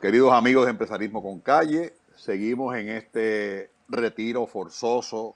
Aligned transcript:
queridos 0.00 0.32
amigos 0.32 0.66
de 0.66 0.72
Empresarismo 0.72 1.22
con 1.22 1.40
Calle, 1.40 1.94
seguimos 2.16 2.76
en 2.76 2.90
este 2.90 3.70
retiro 3.88 4.46
forzoso 4.46 5.34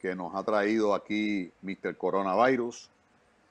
que 0.00 0.16
nos 0.16 0.34
ha 0.34 0.42
traído 0.42 0.94
aquí 0.94 1.52
Mr. 1.62 1.96
Coronavirus, 1.96 2.90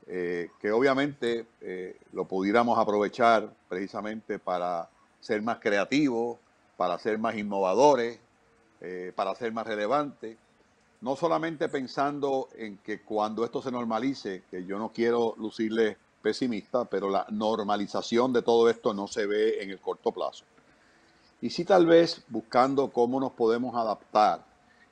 eh, 0.07 0.49
que 0.59 0.71
obviamente 0.71 1.45
eh, 1.61 1.97
lo 2.11 2.25
pudiéramos 2.25 2.77
aprovechar 2.77 3.49
precisamente 3.69 4.39
para 4.39 4.89
ser 5.21 5.41
más 5.41 5.59
creativos, 5.59 6.37
para 6.75 6.97
ser 6.99 7.17
más 7.17 7.35
innovadores, 7.37 8.19
eh, 8.81 9.13
para 9.15 9.33
ser 9.35 9.53
más 9.53 9.65
relevantes. 9.65 10.37
No 10.99 11.15
solamente 11.15 11.69
pensando 11.69 12.49
en 12.55 12.77
que 12.79 13.01
cuando 13.01 13.45
esto 13.45 13.61
se 13.61 13.71
normalice, 13.71 14.43
que 14.51 14.65
yo 14.65 14.77
no 14.77 14.89
quiero 14.89 15.33
lucirle 15.37 15.97
pesimista, 16.21 16.85
pero 16.85 17.09
la 17.09 17.25
normalización 17.29 18.33
de 18.33 18.41
todo 18.41 18.69
esto 18.69 18.93
no 18.93 19.07
se 19.07 19.25
ve 19.25 19.63
en 19.63 19.69
el 19.69 19.79
corto 19.79 20.11
plazo. 20.11 20.45
Y 21.41 21.49
sí 21.49 21.65
tal 21.65 21.85
vez 21.85 22.23
buscando 22.27 22.91
cómo 22.91 23.19
nos 23.19 23.31
podemos 23.31 23.75
adaptar, 23.75 24.45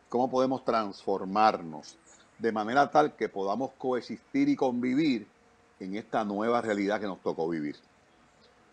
cómo 0.09 0.29
podemos 0.29 0.65
transformarnos 0.65 1.95
de 2.39 2.51
manera 2.51 2.89
tal 2.89 3.15
que 3.15 3.29
podamos 3.29 3.71
coexistir 3.77 4.49
y 4.49 4.55
convivir 4.55 5.27
en 5.79 5.95
esta 5.95 6.23
nueva 6.23 6.61
realidad 6.61 6.99
que 6.99 7.05
nos 7.05 7.21
tocó 7.21 7.47
vivir. 7.47 7.75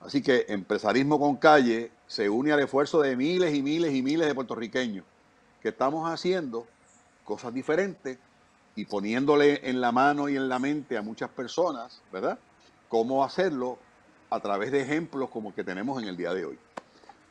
Así 0.01 0.23
que 0.23 0.47
Empresarismo 0.49 1.19
con 1.19 1.37
Calle 1.37 1.91
se 2.07 2.29
une 2.29 2.53
al 2.53 2.61
esfuerzo 2.61 3.01
de 3.01 3.17
miles 3.17 3.55
y 3.55 3.63
miles 3.63 3.95
y 3.95 4.03
miles 4.03 4.27
de 4.27 4.35
puertorriqueños 4.35 5.05
que 5.61 5.71
estamos 5.71 6.09
haciendo 6.11 6.67
cosas 7.25 7.53
diferentes 7.53 8.19
y 8.77 8.85
poniéndole 8.85 9.69
en 9.69 9.81
la 9.81 9.91
mano 9.91 10.29
y 10.29 10.37
en 10.37 10.49
la 10.49 10.59
mente 10.59 10.97
a 10.97 11.03
muchas 11.03 11.31
personas, 11.31 12.01
¿verdad? 12.13 12.39
Cómo 12.89 13.25
hacerlo 13.25 13.79
a 14.31 14.39
través 14.41 14.71
de 14.71 14.83
ejemplos 14.83 15.31
como 15.31 15.49
el 15.49 15.55
que 15.55 15.65
tenemos 15.65 16.01
en 16.01 16.09
el 16.09 16.17
día 16.17 16.33
de 16.35 16.45
hoy. 16.45 16.59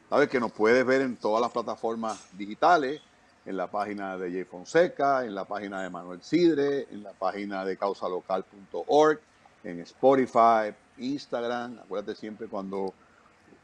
Sabes 0.09 0.27
que 0.27 0.39
nos 0.39 0.51
puedes 0.51 0.85
ver 0.85 1.01
en 1.01 1.15
todas 1.15 1.41
las 1.41 1.51
plataformas 1.51 2.19
digitales, 2.37 3.01
en 3.45 3.57
la 3.57 3.67
página 3.67 4.17
de 4.17 4.31
Jay 4.31 4.43
Fonseca, 4.43 5.23
en 5.23 5.35
la 5.35 5.45
página 5.45 5.83
de 5.83 5.89
Manuel 5.89 6.21
Sidre, 6.23 6.87
en 6.91 7.03
la 7.03 7.13
página 7.13 7.63
de 7.63 7.77
causalocal.org, 7.77 9.19
en 9.63 9.79
Spotify, 9.81 10.73
Instagram. 10.97 11.79
Acuérdate 11.79 12.15
siempre 12.15 12.47
cuando 12.47 12.93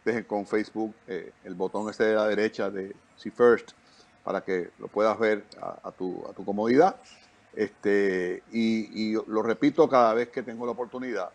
dejen 0.06 0.23
con 0.25 0.45
Facebook 0.45 0.94
eh, 1.08 1.31
el 1.44 1.56
botón 1.56 1.89
este 1.89 2.06
de 2.06 2.16
la 2.16 2.28
derecha 2.28 2.69
de 2.69 2.95
See 3.16 3.31
First 3.31 3.72
para 4.23 4.41
que 4.41 4.69
lo 4.78 4.88
puedas 4.88 5.17
ver 5.17 5.44
a, 5.59 5.91
tu, 5.91 6.23
a 6.30 6.34
tu, 6.34 6.45
comodidad. 6.45 6.95
Este, 7.53 8.44
y, 8.52 9.13
lo 9.13 9.41
repito 9.41 9.89
cada 9.89 10.13
vez 10.13 10.30
que 10.30 10.44
tengo 10.44 10.66
la 10.66 10.71
oportunidad. 10.71 11.30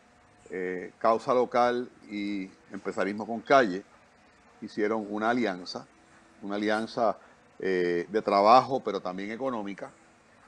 Eh, 0.51 0.93
Causa 0.99 1.35
Local 1.35 1.89
y 2.11 2.49
Empresarismo 2.73 3.27
con 3.27 3.41
Calle 3.41 3.83
hicieron 4.63 5.07
una 5.11 5.31
alianza, 5.31 5.87
una 6.43 6.57
alianza 6.57 7.19
eh, 7.59 8.07
de 8.09 8.23
trabajo, 8.23 8.81
pero 8.81 9.01
también 9.01 9.31
económica, 9.31 9.91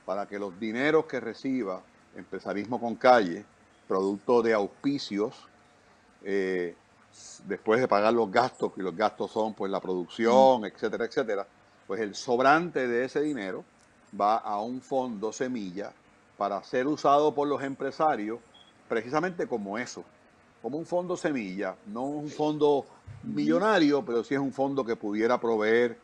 para 0.07 0.27
que 0.27 0.39
los 0.39 0.59
dineros 0.59 1.07
que 1.07 1.21
reciba 1.21 1.83
Empresarismo 2.17 2.81
con 2.81 2.95
Calle, 2.95 3.45
producto 3.87 4.43
de 4.43 4.55
auspicios, 4.55 5.35
eh, 6.25 6.75
después 7.47 7.81
de 7.81 7.89
pagar 7.89 8.13
los 8.13 8.31
gastos, 8.31 8.73
que 8.73 8.83
los 8.83 8.97
gastos 8.97 9.31
son 9.31 9.55
pues 9.55 9.71
la 9.71 9.81
producción, 9.81 10.65
etcétera, 10.65 11.05
etcétera, 11.05 11.47
pues 11.87 12.01
el 12.01 12.15
sobrante 12.15 12.87
de 12.87 13.05
ese 13.05 13.21
dinero 13.21 13.65
va 14.19 14.37
a 14.37 14.61
un 14.61 14.81
fondo 14.81 15.33
semilla 15.33 15.93
para 16.37 16.63
ser 16.63 16.87
usado 16.87 17.35
por 17.35 17.49
los 17.49 17.63
empresarios 17.63 18.39
precisamente 18.89 19.47
como 19.47 19.77
eso, 19.77 20.05
como 20.63 20.79
un 20.79 20.87
fondo 20.87 21.17
semilla, 21.17 21.77
no 21.87 22.05
un 22.05 22.31
fondo 22.31 22.87
millonario, 23.23 24.05
pero 24.05 24.25
sí 24.25 24.35
es 24.35 24.41
un 24.41 24.53
fondo 24.53 24.85
que 24.85 24.97
pudiera 24.97 25.39
proveer 25.39 25.99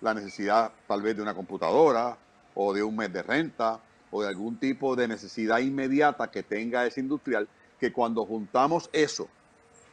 la 0.00 0.14
necesidad 0.14 0.72
tal 0.86 1.02
vez 1.02 1.16
de 1.16 1.22
una 1.22 1.34
computadora 1.34 2.16
o 2.54 2.72
de 2.72 2.82
un 2.82 2.96
mes 2.96 3.12
de 3.12 3.22
renta 3.22 3.80
o 4.10 4.22
de 4.22 4.28
algún 4.28 4.56
tipo 4.56 4.96
de 4.96 5.06
necesidad 5.06 5.58
inmediata 5.58 6.30
que 6.30 6.42
tenga 6.42 6.86
ese 6.86 7.00
industrial, 7.00 7.48
que 7.78 7.92
cuando 7.92 8.24
juntamos 8.24 8.88
eso 8.92 9.28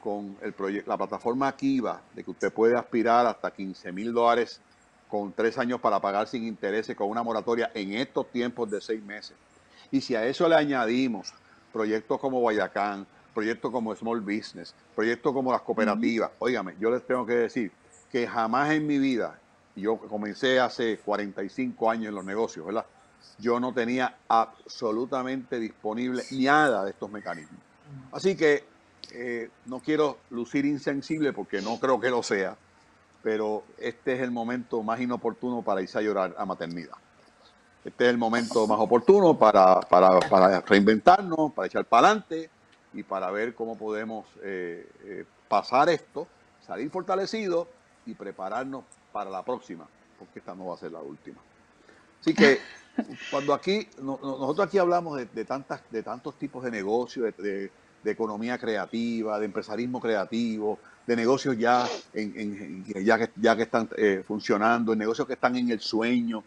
con 0.02 0.38
el 0.42 0.84
la 0.86 0.98
plataforma 0.98 1.56
Kiva, 1.56 2.02
de 2.14 2.24
que 2.24 2.32
usted 2.32 2.54
puede 2.54 2.76
aspirar 2.76 3.26
hasta 3.26 3.52
15 3.52 3.92
mil 3.92 4.14
dólares 4.14 4.62
con 5.10 5.32
tres 5.34 5.58
años 5.58 5.80
para 5.80 6.00
pagar 6.00 6.28
sin 6.28 6.46
intereses, 6.46 6.96
con 6.96 7.10
una 7.10 7.24
moratoria 7.24 7.72
en 7.74 7.94
estos 7.94 8.30
tiempos 8.32 8.70
de 8.70 8.82
seis 8.82 9.04
meses. 9.04 9.36
Y 9.92 10.02
si 10.02 10.16
a 10.16 10.26
eso 10.26 10.48
le 10.50 10.56
añadimos 10.56 11.34
proyectos 11.72 12.20
como 12.20 12.40
Guayacán, 12.40 13.08
proyectos 13.34 13.72
como 13.72 13.96
Small 13.96 14.22
Business, 14.22 14.74
proyectos 14.96 15.34
como 15.34 15.52
las 15.52 15.62
cooperativas, 15.62 16.32
óigame, 16.40 16.76
yo 16.80 16.90
les 16.92 17.06
tengo 17.06 17.26
que 17.26 17.36
decir 17.36 17.72
que 18.12 18.28
jamás 18.28 18.72
en 18.72 18.88
mi 18.88 18.98
vida 18.98 19.40
yo 19.76 19.98
comencé 19.98 20.60
hace 20.60 20.98
45 20.98 21.90
años 21.90 22.08
en 22.08 22.16
los 22.16 22.26
negocios, 22.26 22.66
¿verdad? 22.66 22.86
Yo 23.38 23.60
no 23.60 23.74
tenía 23.74 24.18
absolutamente 24.28 25.60
disponible 25.60 26.24
nada 26.32 26.84
de 26.84 26.92
estos 26.92 27.12
mecanismos. 27.12 27.62
Así 28.12 28.36
que 28.36 28.64
eh, 29.12 29.50
no 29.66 29.80
quiero 29.80 30.18
lucir 30.32 30.66
insensible 30.66 31.32
porque 31.32 31.62
no 31.62 31.80
creo 31.80 32.00
que 32.00 32.10
lo 32.10 32.24
sea, 32.24 32.58
pero 33.24 33.64
este 33.78 34.14
es 34.14 34.22
el 34.22 34.32
momento 34.32 34.84
más 34.84 35.00
inoportuno 35.00 35.62
para 35.62 35.82
irse 35.82 35.98
a 35.98 36.02
llorar 36.02 36.36
a 36.38 36.46
maternidad. 36.46 36.96
Este 37.84 38.06
es 38.06 38.10
el 38.10 38.18
momento 38.18 38.68
más 38.68 38.80
oportuno 38.80 39.38
para, 39.38 39.80
para, 39.82 40.62
reinventarnos, 40.62 41.54
para 41.54 41.68
echar 41.68 41.86
para 41.86 42.08
adelante 42.08 42.50
y 42.94 43.04
para 43.04 43.32
ver 43.32 43.56
cómo 43.56 43.78
podemos 43.78 44.26
eh, 44.44 44.90
eh, 45.06 45.26
pasar 45.48 45.90
esto, 45.90 46.28
salir 46.66 46.90
fortalecidos 46.90 47.68
y 48.06 48.14
prepararnos 48.14 48.84
para 49.12 49.30
la 49.30 49.44
próxima, 49.44 49.88
porque 50.20 50.40
esta 50.40 50.54
no 50.54 50.68
va 50.68 50.76
a 50.76 50.78
ser 50.78 50.92
la 50.92 51.00
última. 51.00 51.38
Así 52.20 52.34
que 52.34 52.60
cuando 53.32 53.54
aquí, 53.54 53.88
nosotros 54.02 54.68
aquí 54.68 54.78
hablamos 54.78 55.18
de, 55.18 55.46
tantas, 55.46 55.82
de 55.92 56.04
tantos 56.04 56.36
tipos 56.38 56.64
de 56.64 56.72
negocios, 56.72 57.34
de, 57.38 57.72
economía 58.06 58.58
creativa, 58.58 59.38
de 59.38 59.46
empresarismo 59.46 60.00
creativo, 60.00 60.80
de 61.08 61.16
negocios 61.16 61.58
ya, 61.58 61.88
en, 62.14 62.84
ya, 62.84 63.18
que, 63.18 63.32
ya 63.38 63.56
que 63.56 63.64
están 63.64 63.90
eh, 63.96 64.24
funcionando, 64.28 64.92
de 64.92 64.98
negocios 64.98 65.26
que 65.26 65.34
están 65.34 65.56
en 65.56 65.72
el 65.72 65.80
sueño. 65.80 66.44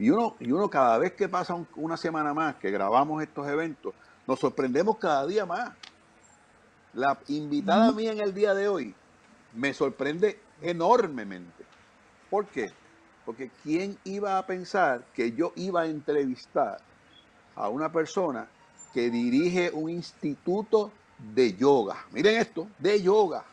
Y 0.00 0.10
uno, 0.10 0.34
y 0.40 0.50
uno 0.50 0.68
cada 0.68 0.98
vez 0.98 1.12
que 1.12 1.28
pasa 1.28 1.56
una 1.76 1.96
semana 1.96 2.34
más 2.34 2.56
que 2.56 2.72
grabamos 2.72 3.22
estos 3.22 3.46
eventos, 3.46 3.94
nos 4.26 4.40
sorprendemos 4.40 4.98
cada 4.98 5.24
día 5.26 5.46
más. 5.46 5.70
La 6.94 7.18
invitada 7.28 7.92
mía 7.92 8.12
en 8.12 8.20
el 8.20 8.34
día 8.34 8.52
de 8.52 8.66
hoy 8.66 8.94
me 9.54 9.72
sorprende 9.72 10.40
enormemente. 10.60 11.64
¿Por 12.28 12.46
qué? 12.46 12.72
Porque 13.24 13.50
¿quién 13.62 13.96
iba 14.04 14.38
a 14.38 14.46
pensar 14.46 15.04
que 15.14 15.32
yo 15.32 15.52
iba 15.54 15.82
a 15.82 15.86
entrevistar 15.86 16.78
a 17.54 17.68
una 17.68 17.92
persona 17.92 18.48
que 18.92 19.08
dirige 19.08 19.70
un 19.72 19.88
instituto 19.88 20.90
de 21.34 21.54
yoga? 21.54 22.06
Miren 22.10 22.40
esto, 22.40 22.66
de 22.78 23.00
yoga. 23.00 23.44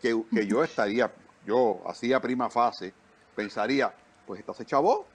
Que, 0.00 0.24
yo 0.46 0.64
estaría, 0.64 1.12
yo 1.46 1.82
hacía 1.86 2.20
prima 2.20 2.48
fase, 2.48 2.92
pensaría, 3.34 3.92
pues 4.26 4.40
esta 4.40 4.54
se 4.54 4.64
chavó, 4.64 5.06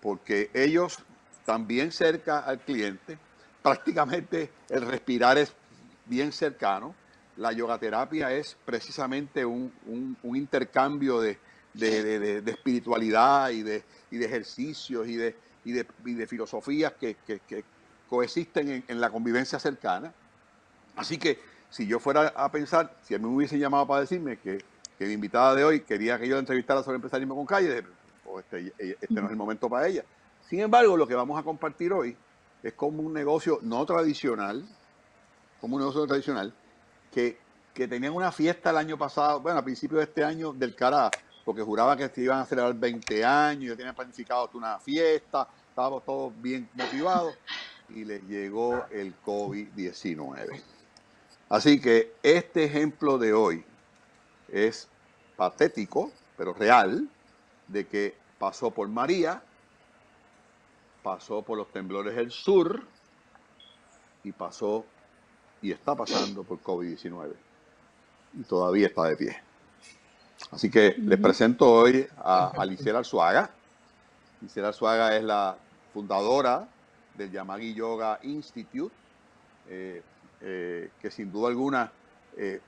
porque 0.00 0.50
ellos 0.54 0.98
también 1.44 1.92
cerca 1.92 2.40
al 2.40 2.60
cliente, 2.60 3.18
prácticamente 3.62 4.50
el 4.68 4.82
respirar 4.82 5.38
es 5.38 5.52
bien 6.06 6.32
cercano. 6.32 6.94
La 7.36 7.52
yogaterapia 7.52 8.32
es 8.32 8.56
precisamente 8.66 9.46
un 9.46 9.72
intercambio 10.22 11.20
de, 11.20 11.38
de, 11.74 12.42
espiritualidad 12.46 13.50
y 13.50 13.62
de, 13.62 13.84
de 14.10 14.24
ejercicios 14.24 15.06
y 15.06 15.16
de, 15.16 15.36
y 15.64 15.72
de, 16.14 16.26
filosofías 16.26 16.94
que, 16.94 17.16
coexisten 18.08 18.84
en, 18.86 19.00
la 19.00 19.10
convivencia 19.10 19.58
cercana. 19.58 20.12
Así 20.96 21.18
que 21.18 21.38
si 21.70 21.86
yo 21.86 21.98
fuera 21.98 22.28
a 22.28 22.50
pensar, 22.50 22.94
si 23.02 23.14
él 23.14 23.20
me 23.20 23.28
hubiese 23.28 23.58
llamado 23.58 23.86
para 23.86 24.02
decirme 24.02 24.38
que, 24.38 24.58
mi 24.98 25.12
invitada 25.12 25.54
de 25.54 25.64
hoy 25.64 25.80
quería 25.80 26.18
que 26.18 26.28
yo 26.28 26.34
la 26.34 26.40
entrevistara 26.40 26.82
sobre 26.82 26.96
empresarismo 26.96 27.34
con 27.34 27.46
calle, 27.46 27.84
pues 28.22 28.44
este, 28.44 28.98
este 29.00 29.14
no 29.14 29.24
es 29.24 29.30
el 29.30 29.36
momento 29.36 29.66
para 29.70 29.86
ella. 29.86 30.04
Sin 30.46 30.60
embargo, 30.60 30.94
lo 30.94 31.06
que 31.06 31.14
vamos 31.14 31.40
a 31.40 31.42
compartir 31.42 31.90
hoy 31.90 32.14
es 32.62 32.74
como 32.74 33.00
un 33.02 33.14
negocio 33.14 33.60
no 33.62 33.86
tradicional, 33.86 34.62
como 35.58 35.76
un 35.76 35.80
negocio 35.80 36.02
no 36.02 36.06
tradicional, 36.06 36.52
que, 37.10 37.38
que 37.72 37.88
tenían 37.88 38.12
una 38.12 38.30
fiesta 38.30 38.68
el 38.70 38.76
año 38.76 38.98
pasado, 38.98 39.40
bueno, 39.40 39.58
a 39.58 39.64
principios 39.64 40.00
de 40.00 40.04
este 40.04 40.22
año, 40.22 40.52
del 40.52 40.74
cara 40.74 41.10
porque 41.44 41.62
juraba 41.62 41.96
que 41.96 42.08
se 42.08 42.20
iban 42.22 42.40
a 42.40 42.44
celebrar 42.44 42.74
20 42.74 43.24
años, 43.24 43.64
yo 43.70 43.76
tenía 43.76 43.92
planificado 43.92 44.50
una 44.54 44.78
fiesta, 44.78 45.48
estábamos 45.68 46.04
todos 46.04 46.32
bien 46.40 46.68
motivados 46.74 47.34
y 47.88 48.04
les 48.04 48.22
llegó 48.24 48.84
el 48.90 49.14
COVID-19. 49.22 50.62
Así 51.50 51.80
que 51.80 52.14
este 52.22 52.62
ejemplo 52.62 53.18
de 53.18 53.32
hoy 53.32 53.64
es 54.48 54.88
patético, 55.36 56.12
pero 56.36 56.54
real, 56.54 57.08
de 57.66 57.86
que 57.88 58.14
pasó 58.38 58.70
por 58.70 58.88
María, 58.88 59.42
pasó 61.02 61.42
por 61.42 61.58
los 61.58 61.68
temblores 61.72 62.14
del 62.14 62.30
sur 62.30 62.80
y 64.22 64.30
pasó 64.30 64.84
y 65.60 65.72
está 65.72 65.96
pasando 65.96 66.44
por 66.44 66.62
COVID-19. 66.62 67.32
Y 68.34 68.42
todavía 68.44 68.86
está 68.86 69.04
de 69.06 69.16
pie. 69.16 69.36
Así 70.52 70.70
que 70.70 70.94
les 70.98 71.18
presento 71.18 71.68
hoy 71.68 72.06
a 72.18 72.52
Alicia 72.56 72.96
Arzuaga. 72.96 73.50
Alicia 74.40 74.68
Arzuaga 74.68 75.16
es 75.16 75.24
la 75.24 75.56
fundadora 75.92 76.68
del 77.16 77.32
Yamagi 77.32 77.74
Yoga 77.74 78.20
Institute, 78.22 78.94
eh, 79.68 80.00
eh, 80.42 80.90
que 81.00 81.10
sin 81.10 81.30
duda 81.30 81.48
alguna 81.48 81.92
eh, 82.36 82.60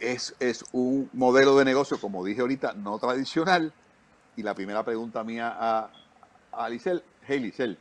es, 0.00 0.34
es, 0.38 0.64
un 0.72 1.08
modelo 1.12 1.56
de 1.56 1.64
negocio, 1.64 1.98
como 2.00 2.24
dije 2.24 2.40
ahorita, 2.42 2.74
no 2.74 2.98
tradicional. 2.98 3.72
Y 4.36 4.42
la 4.42 4.54
primera 4.54 4.84
pregunta 4.84 5.24
mía 5.24 5.54
a, 5.58 5.90
a 6.52 6.68
hey 6.68 7.40
Licel, 7.40 7.78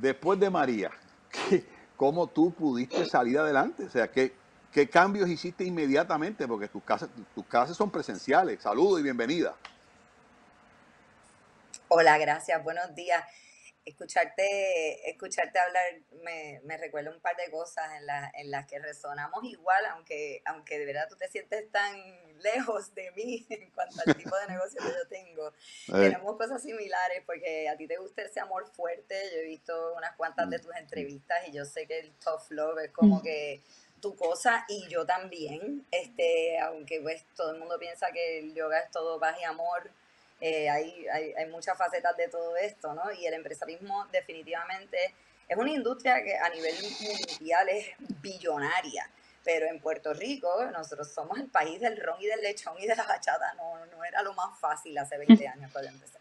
después 0.00 0.38
de 0.38 0.48
María, 0.48 0.90
¿cómo 1.96 2.28
tú 2.28 2.52
pudiste 2.52 3.04
salir 3.06 3.38
adelante? 3.38 3.84
O 3.84 3.90
sea, 3.90 4.10
¿qué, 4.10 4.32
¿qué 4.70 4.88
cambios 4.88 5.28
hiciste 5.28 5.64
inmediatamente? 5.64 6.46
Porque 6.46 6.68
tus 6.68 6.82
clases, 6.84 7.08
tus 7.34 7.44
clases 7.46 7.76
son 7.76 7.90
presenciales. 7.90 8.62
Saludos 8.62 9.00
y 9.00 9.02
bienvenida. 9.02 9.56
Hola, 11.88 12.16
gracias. 12.18 12.62
Buenos 12.62 12.94
días 12.94 13.24
escucharte, 13.84 15.10
escucharte 15.10 15.58
hablar 15.58 15.82
me, 16.22 16.60
me, 16.64 16.76
recuerda 16.76 17.10
un 17.10 17.20
par 17.20 17.36
de 17.36 17.50
cosas 17.50 17.84
en, 17.98 18.06
la, 18.06 18.30
en 18.34 18.50
las 18.50 18.66
que 18.66 18.78
resonamos 18.78 19.44
igual, 19.44 19.84
aunque, 19.86 20.42
aunque 20.44 20.78
de 20.78 20.86
verdad 20.86 21.08
tú 21.08 21.16
te 21.16 21.28
sientes 21.28 21.70
tan 21.70 21.96
lejos 22.40 22.94
de 22.94 23.10
mí 23.12 23.46
en 23.50 23.70
cuanto 23.70 23.96
al 24.06 24.16
tipo 24.16 24.36
de 24.36 24.46
negocio 24.48 24.80
que 24.80 24.88
yo 24.88 25.08
tengo. 25.08 25.52
Tenemos 25.86 26.36
cosas 26.36 26.62
similares 26.62 27.22
porque 27.26 27.68
a 27.68 27.76
ti 27.76 27.86
te 27.86 27.96
gusta 27.96 28.22
ese 28.22 28.40
amor 28.40 28.66
fuerte. 28.72 29.16
Yo 29.32 29.38
he 29.38 29.44
visto 29.44 29.94
unas 29.94 30.14
cuantas 30.16 30.48
de 30.50 30.58
mm. 30.58 30.62
tus 30.62 30.76
entrevistas 30.76 31.48
y 31.48 31.52
yo 31.52 31.64
sé 31.64 31.86
que 31.86 31.98
el 32.00 32.12
tough 32.18 32.50
love 32.50 32.78
es 32.84 32.90
como 32.92 33.16
mm. 33.16 33.22
que 33.22 33.62
tu 34.00 34.16
cosa 34.16 34.64
y 34.68 34.88
yo 34.88 35.06
también, 35.06 35.86
este, 35.92 36.58
aunque 36.58 37.00
pues 37.00 37.24
todo 37.36 37.52
el 37.52 37.60
mundo 37.60 37.78
piensa 37.78 38.10
que 38.12 38.40
el 38.40 38.52
yoga 38.52 38.80
es 38.80 38.90
todo 38.90 39.20
paz 39.20 39.36
y 39.40 39.44
amor, 39.44 39.90
eh, 40.44 40.68
hay, 40.68 41.06
hay, 41.06 41.32
hay, 41.34 41.46
muchas 41.50 41.78
facetas 41.78 42.16
de 42.16 42.26
todo 42.26 42.56
esto, 42.56 42.92
¿no? 42.94 43.12
Y 43.12 43.26
el 43.26 43.34
empresarismo 43.34 44.08
definitivamente 44.10 45.14
es 45.46 45.56
una 45.56 45.70
industria 45.70 46.20
que 46.20 46.36
a 46.36 46.48
nivel 46.48 46.74
mundial 46.82 47.68
es 47.68 47.86
billonaria, 48.20 49.08
pero 49.44 49.66
en 49.66 49.80
Puerto 49.80 50.12
Rico 50.12 50.48
nosotros 50.72 51.12
somos 51.12 51.38
el 51.38 51.46
país 51.46 51.80
del 51.80 51.96
ron 51.96 52.20
y 52.20 52.26
del 52.26 52.40
lechón 52.40 52.74
y 52.80 52.88
de 52.88 52.96
la 52.96 53.04
bachata, 53.04 53.54
no, 53.54 53.86
no 53.86 54.04
era 54.04 54.20
lo 54.24 54.34
más 54.34 54.58
fácil 54.58 54.98
hace 54.98 55.16
20 55.16 55.46
años 55.46 55.70
cuando 55.70 55.90
empecé. 55.90 56.18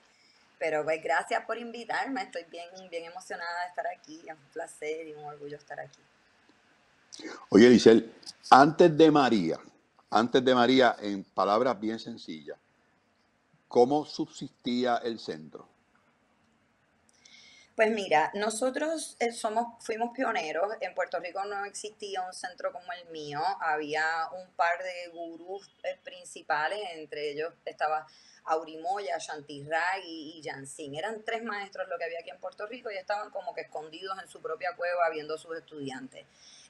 Pero 0.60 0.84
pues 0.84 1.02
gracias 1.02 1.44
por 1.44 1.58
invitarme, 1.58 2.22
estoy 2.22 2.44
bien, 2.44 2.68
bien 2.92 3.06
emocionada 3.06 3.62
de 3.64 3.70
estar 3.70 3.88
aquí, 3.88 4.22
es 4.24 4.36
un 4.36 4.52
placer 4.54 5.08
y 5.08 5.14
un 5.14 5.24
orgullo 5.24 5.58
estar 5.58 5.80
aquí. 5.80 6.00
Oye, 7.50 7.72
Giselle, 7.72 8.08
antes 8.52 8.96
de 8.96 9.10
María, 9.10 9.58
antes 10.12 10.46
de 10.46 10.54
María, 10.54 10.96
en 11.00 11.24
palabras 11.24 11.80
bien 11.80 11.98
sencillas, 11.98 12.60
¿Cómo 13.72 14.04
subsistía 14.06 14.98
el 14.98 15.18
centro? 15.18 15.66
Pues 17.74 17.90
mira, 17.90 18.30
nosotros 18.34 19.16
eh, 19.22 19.32
somos, 19.32 19.82
fuimos 19.86 20.12
pioneros. 20.14 20.74
En 20.82 20.94
Puerto 20.94 21.22
Rico 21.22 21.46
no 21.46 21.64
existía 21.64 22.22
un 22.22 22.34
centro 22.34 22.74
como 22.74 22.92
el 22.92 23.10
mío. 23.12 23.40
Había 23.62 24.04
un 24.34 24.54
par 24.58 24.78
de 24.84 25.08
gurús 25.14 25.74
eh, 25.84 25.98
principales, 26.04 26.82
entre 26.96 27.32
ellos 27.32 27.54
estaba 27.64 28.06
Aurimoya, 28.44 29.18
Shantirag 29.18 30.04
y, 30.04 30.42
y 30.44 30.98
Eran 30.98 31.24
tres 31.24 31.42
maestros 31.42 31.88
lo 31.88 31.98
que 31.98 32.04
había 32.04 32.20
aquí 32.20 32.30
en 32.30 32.42
Puerto 32.42 32.68
Rico 32.68 32.92
y 32.92 32.98
estaban 32.98 33.30
como 33.30 33.54
que 33.54 33.62
escondidos 33.62 34.22
en 34.22 34.28
su 34.28 34.42
propia 34.42 34.76
cueva 34.76 35.10
viendo 35.14 35.36
a 35.36 35.38
sus 35.38 35.56
estudiantes. 35.56 36.26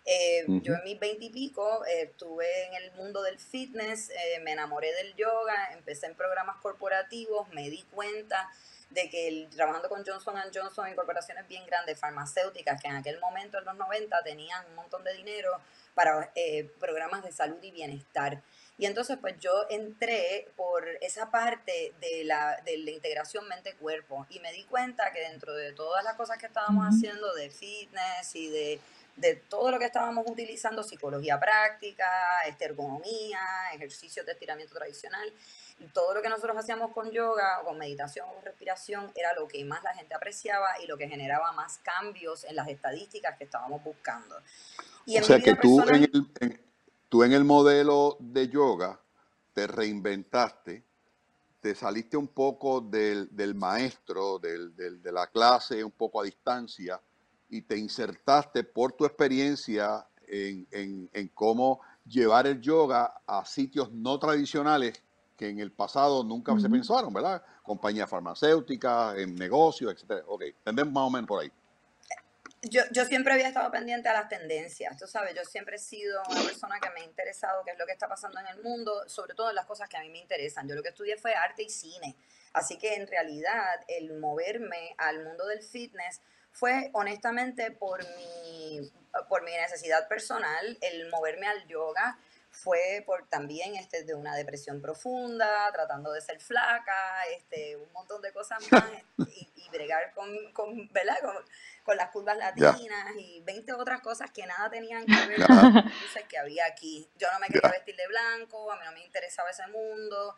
Eh, 0.05 0.45
yo 0.63 0.73
en 0.73 0.83
mis 0.83 0.99
veintipico 0.99 1.85
eh, 1.85 2.03
estuve 2.03 2.65
en 2.65 2.73
el 2.73 2.91
mundo 2.93 3.21
del 3.21 3.37
fitness, 3.37 4.09
eh, 4.09 4.39
me 4.41 4.53
enamoré 4.53 4.91
del 4.93 5.13
yoga, 5.15 5.73
empecé 5.73 6.07
en 6.07 6.15
programas 6.15 6.57
corporativos, 6.57 7.47
me 7.49 7.69
di 7.69 7.83
cuenta 7.91 8.49
de 8.89 9.09
que 9.09 9.47
trabajando 9.55 9.87
con 9.89 10.03
Johnson 10.03 10.35
Johnson 10.53 10.87
en 10.87 10.95
corporaciones 10.95 11.47
bien 11.47 11.65
grandes, 11.65 11.99
farmacéuticas, 11.99 12.81
que 12.81 12.87
en 12.89 12.95
aquel 12.95 13.19
momento, 13.19 13.57
en 13.59 13.65
los 13.65 13.75
90, 13.75 14.21
tenían 14.23 14.65
un 14.67 14.75
montón 14.75 15.03
de 15.03 15.13
dinero 15.13 15.51
para 15.93 16.33
programas 16.79 17.23
de 17.23 17.31
salud 17.31 17.59
y 17.61 17.71
bienestar. 17.71 18.41
Y 18.77 18.87
entonces 18.87 19.17
pues 19.21 19.35
yo 19.39 19.51
entré 19.69 20.47
por 20.55 20.87
esa 21.01 21.29
parte 21.29 21.93
de 22.01 22.23
la, 22.23 22.59
de 22.65 22.79
la 22.79 22.91
integración 22.91 23.47
mente-cuerpo 23.47 24.25
y 24.29 24.39
me 24.39 24.51
di 24.51 24.63
cuenta 24.63 25.13
que 25.13 25.21
dentro 25.21 25.53
de 25.53 25.71
todas 25.71 26.03
las 26.03 26.15
cosas 26.15 26.37
que 26.39 26.47
estábamos 26.47 26.87
haciendo 26.87 27.31
de 27.35 27.51
fitness 27.51 28.35
y 28.35 28.49
de 28.49 28.79
de 29.21 29.35
todo 29.35 29.69
lo 29.71 29.77
que 29.77 29.85
estábamos 29.85 30.25
utilizando, 30.27 30.83
psicología 30.83 31.39
práctica, 31.39 32.05
este, 32.47 32.65
ergonomía, 32.65 33.39
ejercicios 33.73 34.25
de 34.25 34.31
estiramiento 34.33 34.73
tradicional, 34.73 35.31
y 35.79 35.85
todo 35.87 36.13
lo 36.13 36.21
que 36.21 36.29
nosotros 36.29 36.57
hacíamos 36.57 36.91
con 36.91 37.11
yoga 37.11 37.61
o 37.61 37.65
con 37.65 37.77
meditación 37.77 38.27
o 38.29 38.41
respiración 38.43 39.11
era 39.15 39.33
lo 39.33 39.47
que 39.47 39.63
más 39.63 39.83
la 39.83 39.93
gente 39.93 40.13
apreciaba 40.15 40.67
y 40.83 40.87
lo 40.87 40.97
que 40.97 41.07
generaba 41.07 41.51
más 41.53 41.79
cambios 41.79 42.43
en 42.43 42.55
las 42.55 42.67
estadísticas 42.67 43.37
que 43.37 43.45
estábamos 43.45 43.83
buscando. 43.83 44.35
Y 45.05 45.17
o 45.17 45.23
sea 45.23 45.39
que 45.39 45.55
tú, 45.55 45.81
en 45.81 46.03
el, 46.03 46.59
tú 47.09 47.23
en 47.23 47.33
el 47.33 47.43
modelo 47.43 48.17
de 48.19 48.47
yoga 48.49 48.99
te 49.53 49.67
reinventaste, 49.67 50.83
te 51.61 51.75
saliste 51.75 52.17
un 52.17 52.27
poco 52.27 52.81
del, 52.81 53.29
maestro, 53.55 54.39
del, 54.39 54.75
de 54.75 55.11
la 55.11 55.27
clase, 55.27 55.83
un 55.83 55.91
poco 55.91 56.21
a 56.21 56.23
distancia, 56.23 56.99
y 57.51 57.61
te 57.61 57.77
insertaste 57.77 58.63
por 58.63 58.93
tu 58.93 59.05
experiencia 59.05 60.07
en, 60.25 60.65
en, 60.71 61.27
cómo 61.33 61.81
llevar 62.05 62.47
el 62.47 62.61
yoga 62.61 63.21
a 63.27 63.45
sitios 63.45 63.91
no 63.91 64.17
tradicionales 64.17 65.03
que 65.35 65.49
en 65.49 65.59
el 65.59 65.71
pasado 65.71 66.23
nunca 66.23 66.57
se 66.59 66.69
pensaron, 66.69 67.13
¿verdad? 67.13 67.43
Compañías 67.61 68.09
farmacéuticas, 68.09 69.17
en 69.17 69.35
negocios, 69.35 69.93
etcétera. 69.93 70.23
Ok, 70.27 70.43
entendemos 70.43 70.93
más 70.93 71.03
o 71.03 71.09
menos 71.09 71.27
por 71.27 71.41
ahí. 71.41 71.51
Yo, 72.63 72.83
yo, 72.91 73.05
siempre 73.05 73.33
había 73.33 73.47
estado 73.47 73.69
pendiente 73.71 74.07
a 74.07 74.13
las 74.13 74.29
tendencias, 74.29 74.95
tú 74.95 75.07
sabes, 75.07 75.35
yo 75.35 75.43
siempre 75.43 75.77
he 75.77 75.79
sido 75.79 76.21
una 76.29 76.43
persona 76.43 76.79
que 76.79 76.91
me 76.91 77.01
ha 77.01 77.03
interesado 77.03 77.63
qué 77.65 77.71
es 77.71 77.79
lo 77.79 77.87
que 77.87 77.91
está 77.91 78.07
pasando 78.07 78.39
en 78.39 78.45
el 78.47 78.61
mundo, 78.61 78.93
sobre 79.07 79.33
todo 79.33 79.49
en 79.49 79.55
las 79.55 79.65
cosas 79.65 79.89
que 79.89 79.97
a 79.97 80.01
mí 80.01 80.09
me 80.09 80.19
interesan. 80.19 80.69
Yo 80.69 80.75
lo 80.75 80.83
que 80.83 80.89
estudié 80.89 81.17
fue 81.17 81.33
arte 81.33 81.63
y 81.63 81.69
cine, 81.69 82.15
así 82.53 82.77
que 82.77 82.93
en 82.93 83.07
realidad 83.07 83.79
el 83.87 84.19
moverme 84.19 84.93
al 84.99 85.23
mundo 85.23 85.47
del 85.47 85.63
fitness 85.63 86.21
fue 86.51 86.89
honestamente 86.93 87.71
por 87.71 88.03
mi, 88.15 88.91
por 89.29 89.43
mi 89.43 89.51
necesidad 89.51 90.07
personal, 90.07 90.77
el 90.81 91.09
moverme 91.09 91.47
al 91.47 91.67
yoga 91.67 92.17
fue 92.51 93.01
por 93.05 93.27
también 93.27 93.75
este, 93.75 94.03
de 94.03 94.13
una 94.13 94.35
depresión 94.35 94.81
profunda, 94.81 95.71
tratando 95.71 96.11
de 96.11 96.21
ser 96.21 96.39
flaca, 96.39 97.23
este, 97.35 97.77
un 97.77 97.91
montón 97.93 98.21
de 98.21 98.31
cosas 98.33 98.59
más, 98.71 98.83
y, 99.17 99.69
bregar 99.71 100.13
con, 100.13 100.27
con, 100.51 100.89
¿verdad? 100.91 101.15
Con, 101.21 101.97
las 101.97 102.09
curvas 102.11 102.37
latinas 102.37 103.15
y 103.17 103.41
20 103.41 103.73
otras 103.73 104.01
cosas 104.01 104.31
que 104.31 104.45
nada 104.45 104.69
tenían 104.69 105.05
que 105.05 105.27
ver 105.27 105.45
con 105.45 105.73
las 105.73 106.23
que 106.29 106.37
había 106.37 106.65
aquí. 106.65 107.05
Yo 107.17 107.27
no 107.33 107.39
me 107.39 107.47
quería 107.47 107.69
vestir 107.69 107.95
de 107.97 108.07
blanco, 108.07 108.71
a 108.71 108.77
mí 108.77 108.81
no 108.85 108.91
me 108.93 109.03
interesaba 109.03 109.49
ese 109.49 109.67
mundo 109.67 110.37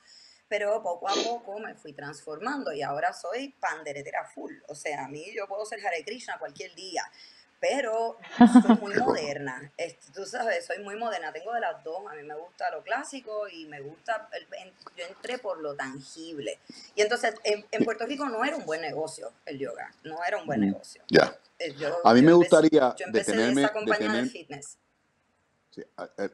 pero 0.54 0.84
poco 0.84 1.10
a 1.10 1.14
poco 1.16 1.58
me 1.58 1.74
fui 1.74 1.94
transformando 1.94 2.72
y 2.72 2.84
ahora 2.84 3.12
soy 3.12 3.56
panderetera 3.60 4.24
full. 4.36 4.54
O 4.68 4.76
sea, 4.76 5.06
a 5.06 5.08
mí 5.08 5.26
yo 5.36 5.48
puedo 5.48 5.66
ser 5.66 5.84
Hare 5.84 6.06
Krishna 6.06 6.38
cualquier 6.38 6.76
día, 6.76 7.04
pero 7.60 8.18
soy 8.38 8.78
muy 8.78 8.94
moderna. 9.00 9.74
tú 10.14 10.28
sabes, 10.28 10.68
soy 10.68 10.78
muy 10.84 10.96
moderna. 10.96 11.34
Tengo 11.34 11.52
de 11.54 11.60
las 11.60 11.84
dos. 11.84 12.04
A 12.08 12.14
mí 12.14 12.22
me 12.22 12.36
gusta 12.36 12.70
lo 12.70 12.84
clásico 12.84 13.48
y 13.48 13.66
me 13.66 13.82
gusta. 13.82 14.30
yo 14.96 15.06
entré 15.08 15.40
por 15.40 15.60
lo 15.60 15.74
tangible. 15.74 16.60
Y 16.94 17.02
entonces, 17.02 17.34
en, 17.44 17.84
Puerto 17.84 18.06
Rico 18.06 18.30
no 18.30 18.46
era 18.46 18.56
un 18.56 18.66
buen 18.68 18.82
negocio 18.82 19.32
el 19.48 19.58
yoga. 19.58 19.92
No 20.04 20.24
era 20.24 20.38
un 20.38 20.46
buen 20.46 20.60
mm, 20.60 20.66
negocio. 20.66 21.02
Ya. 21.08 21.36
Eh, 21.58 21.76
a 22.04 22.14
mí 22.14 22.22
me 22.22 22.34
gustaría. 22.34 22.94
Yo 22.96 23.06
empecé 23.08 23.32
detenerme, 23.32 23.64
esa 23.64 23.74
compañía 23.74 24.12
de 24.12 24.26
fitness. 24.28 24.78
Sí, 25.72 25.82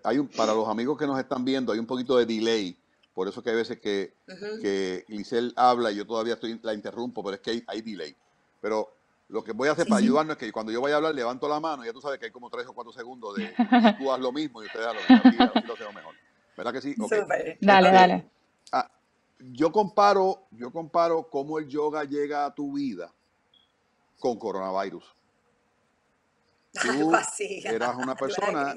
hay 0.04 0.18
un, 0.18 0.28
para 0.28 0.54
los 0.54 0.68
amigos 0.68 0.98
que 0.98 1.08
nos 1.08 1.18
están 1.18 1.46
viendo, 1.46 1.72
hay 1.72 1.80
un 1.80 1.88
poquito 1.88 2.18
de 2.18 2.26
delay 2.26 2.78
por 3.14 3.28
eso 3.28 3.44
que 3.44 3.50
hay 3.50 3.56
veces 3.56 3.80
que, 3.80 4.16
uh 4.28 5.52
habla 5.56 5.92
y 5.92 5.96
yo 5.96 6.06
todavía 6.08 6.36
estoy, 6.36 6.60
la 6.64 6.74
interrumpo, 6.74 7.24
pero 7.24 7.36
es 7.36 7.42
que 7.42 7.64
hay, 7.68 7.82
delay. 7.82 8.16
Pero 8.62 8.94
lo 9.28 9.44
que 9.44 9.52
voy 9.52 9.70
a 9.70 9.74
hacer 9.74 9.88
para 9.88 10.00
ayudarnos 10.00 10.36
es 10.36 10.40
que 10.40 10.52
cuando 10.52 10.72
yo 10.72 10.82
vaya 10.82 10.96
a 10.96 10.98
hablar, 10.98 11.16
levanto 11.16 11.48
la 11.48 11.60
mano 11.60 11.84
y 11.84 11.88
ya 11.88 11.94
tú 11.94 12.02
sabes 12.02 12.20
que 12.20 12.26
hay 12.26 12.32
como 12.32 12.50
tres 12.50 12.66
o 12.68 12.74
cuatro 12.74 12.92
segundos 12.94 13.36
de 13.36 13.54
tú 13.98 14.12
haz 14.12 14.20
lo 14.20 14.32
mismo 14.32 14.64
y 14.64 14.68
ustedes 14.68 14.88
hacen 14.88 15.18
lo 15.18 15.30
mismo. 15.30 15.52
Así, 15.54 15.68
lo 15.68 15.74
hacemos 15.74 15.94
mejor. 15.94 16.16
¿Verdad 16.58 16.74
que 16.74 16.82
sí? 16.82 16.96
Dale, 17.62 17.92
dale. 17.92 18.30
Ah, 18.72 18.90
yo 19.40 19.72
comparo, 19.72 20.48
yo 20.52 20.72
comparo 20.72 21.30
cómo 21.30 21.60
el 21.60 21.68
yoga 21.68 22.04
llega 22.04 22.46
a 22.46 22.54
tu 22.54 22.74
vida 22.74 23.14
con 24.20 24.38
coronavirus. 24.38 25.04
Tú 26.82 27.12
eras 27.64 27.96
una 27.96 28.16
persona, 28.18 28.76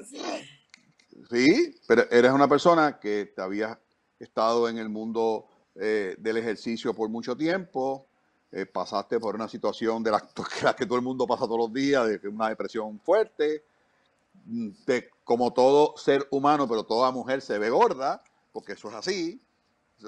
sí, 1.29 1.75
pero 1.87 2.09
eres 2.09 2.31
una 2.31 2.47
persona 2.47 2.99
que 2.99 3.31
te 3.35 3.41
habías 3.41 3.77
estado 4.23 4.67
en 4.67 4.77
el 4.77 4.89
mundo 4.89 5.45
eh, 5.75 6.15
del 6.19 6.37
ejercicio 6.37 6.93
por 6.93 7.09
mucho 7.09 7.35
tiempo, 7.35 8.07
eh, 8.51 8.65
pasaste 8.65 9.19
por 9.19 9.35
una 9.35 9.47
situación 9.47 10.03
de 10.03 10.11
la, 10.11 10.21
que 10.77 10.85
todo 10.85 10.97
el 10.97 11.03
mundo 11.03 11.25
pasa 11.27 11.45
todos 11.45 11.57
los 11.57 11.73
días, 11.73 12.07
de 12.07 12.27
una 12.27 12.49
depresión 12.49 12.99
fuerte, 12.99 13.63
mm, 14.45 14.69
de, 14.85 15.09
como 15.23 15.53
todo 15.53 15.95
ser 15.97 16.27
humano, 16.31 16.67
pero 16.67 16.83
toda 16.83 17.11
mujer 17.11 17.41
se 17.41 17.57
ve 17.57 17.69
gorda, 17.69 18.23
porque 18.51 18.73
eso 18.73 18.89
es 18.89 18.95
así, 18.95 19.41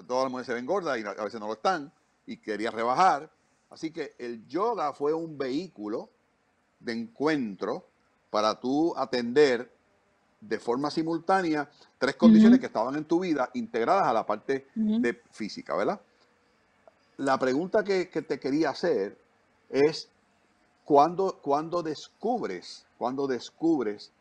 todas 0.08 0.24
las 0.24 0.32
mujeres 0.32 0.48
se 0.48 0.54
ven 0.54 0.66
gordas 0.66 1.00
y 1.00 1.04
a 1.04 1.24
veces 1.24 1.40
no 1.40 1.48
lo 1.48 1.54
están, 1.54 1.92
y 2.26 2.38
quería 2.38 2.72
rebajar. 2.72 3.32
Así 3.70 3.92
que 3.92 4.16
el 4.20 4.48
yoga 4.48 4.94
fue 4.94 5.14
un 5.14 5.38
vehículo 5.38 6.10
de 6.80 6.94
encuentro 6.94 7.88
para 8.30 8.60
tú 8.60 8.94
atender 8.98 9.75
de 10.42 10.60
forma 10.60 10.92
simultánea 10.92 11.70
tres 11.98 12.16
condiciones 12.16 12.60
que 12.60 12.68
estaban 12.68 12.96
en 12.96 13.06
tu 13.06 13.20
vida 13.20 13.50
integradas 13.54 14.08
a 14.08 14.14
la 14.14 14.26
parte 14.26 14.68
de 14.76 15.22
física, 15.32 15.76
¿verdad? 15.76 16.00
La 17.18 17.40
pregunta 17.40 17.84
que, 17.84 18.06
te 18.06 18.40
quería 18.40 18.72
hacer 18.72 19.18
es, 19.70 20.10
¿cuándo, 20.84 21.40
cuando 21.42 21.82
descubres, 21.82 22.86
cuando 22.98 23.26
descubres 23.26 24.12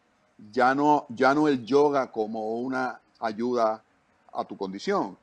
ya 0.52 0.74
no, 0.74 1.06
ya 1.08 1.34
no 1.34 1.48
el 1.48 1.64
yoga 1.64 2.10
como 2.10 2.54
una 2.56 3.00
ayuda 3.20 3.82
a 4.32 4.44
tu 4.44 4.56
condición, 4.56 5.16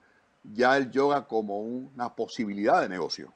ya 0.53 0.77
el 0.77 0.91
yoga 0.91 1.25
como 1.27 1.59
una 1.59 2.13
posibilidad 2.13 2.81
de 2.81 2.89
negocio? 2.89 3.33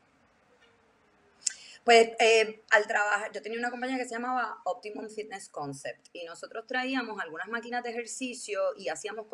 Pues 1.85 2.13
eh, 2.17 2.63
al 2.71 2.87
trabajar, 2.87 3.31
yo 3.31 3.43
tenía 3.43 3.59
una 3.59 3.69
compañía 3.69 3.95
que 3.95 4.05
se 4.05 4.15
llamaba 4.15 4.59
Optimum 4.65 5.07
Fitness 5.07 5.49
Concept 5.49 6.07
y 6.13 6.25
nosotros 6.25 6.65
traíamos 6.65 7.21
algunas 7.21 7.47
máquinas 7.47 7.83
de 7.83 7.91
ejercicio 7.91 8.59
y 8.75 8.89
hacíamos 8.89 9.27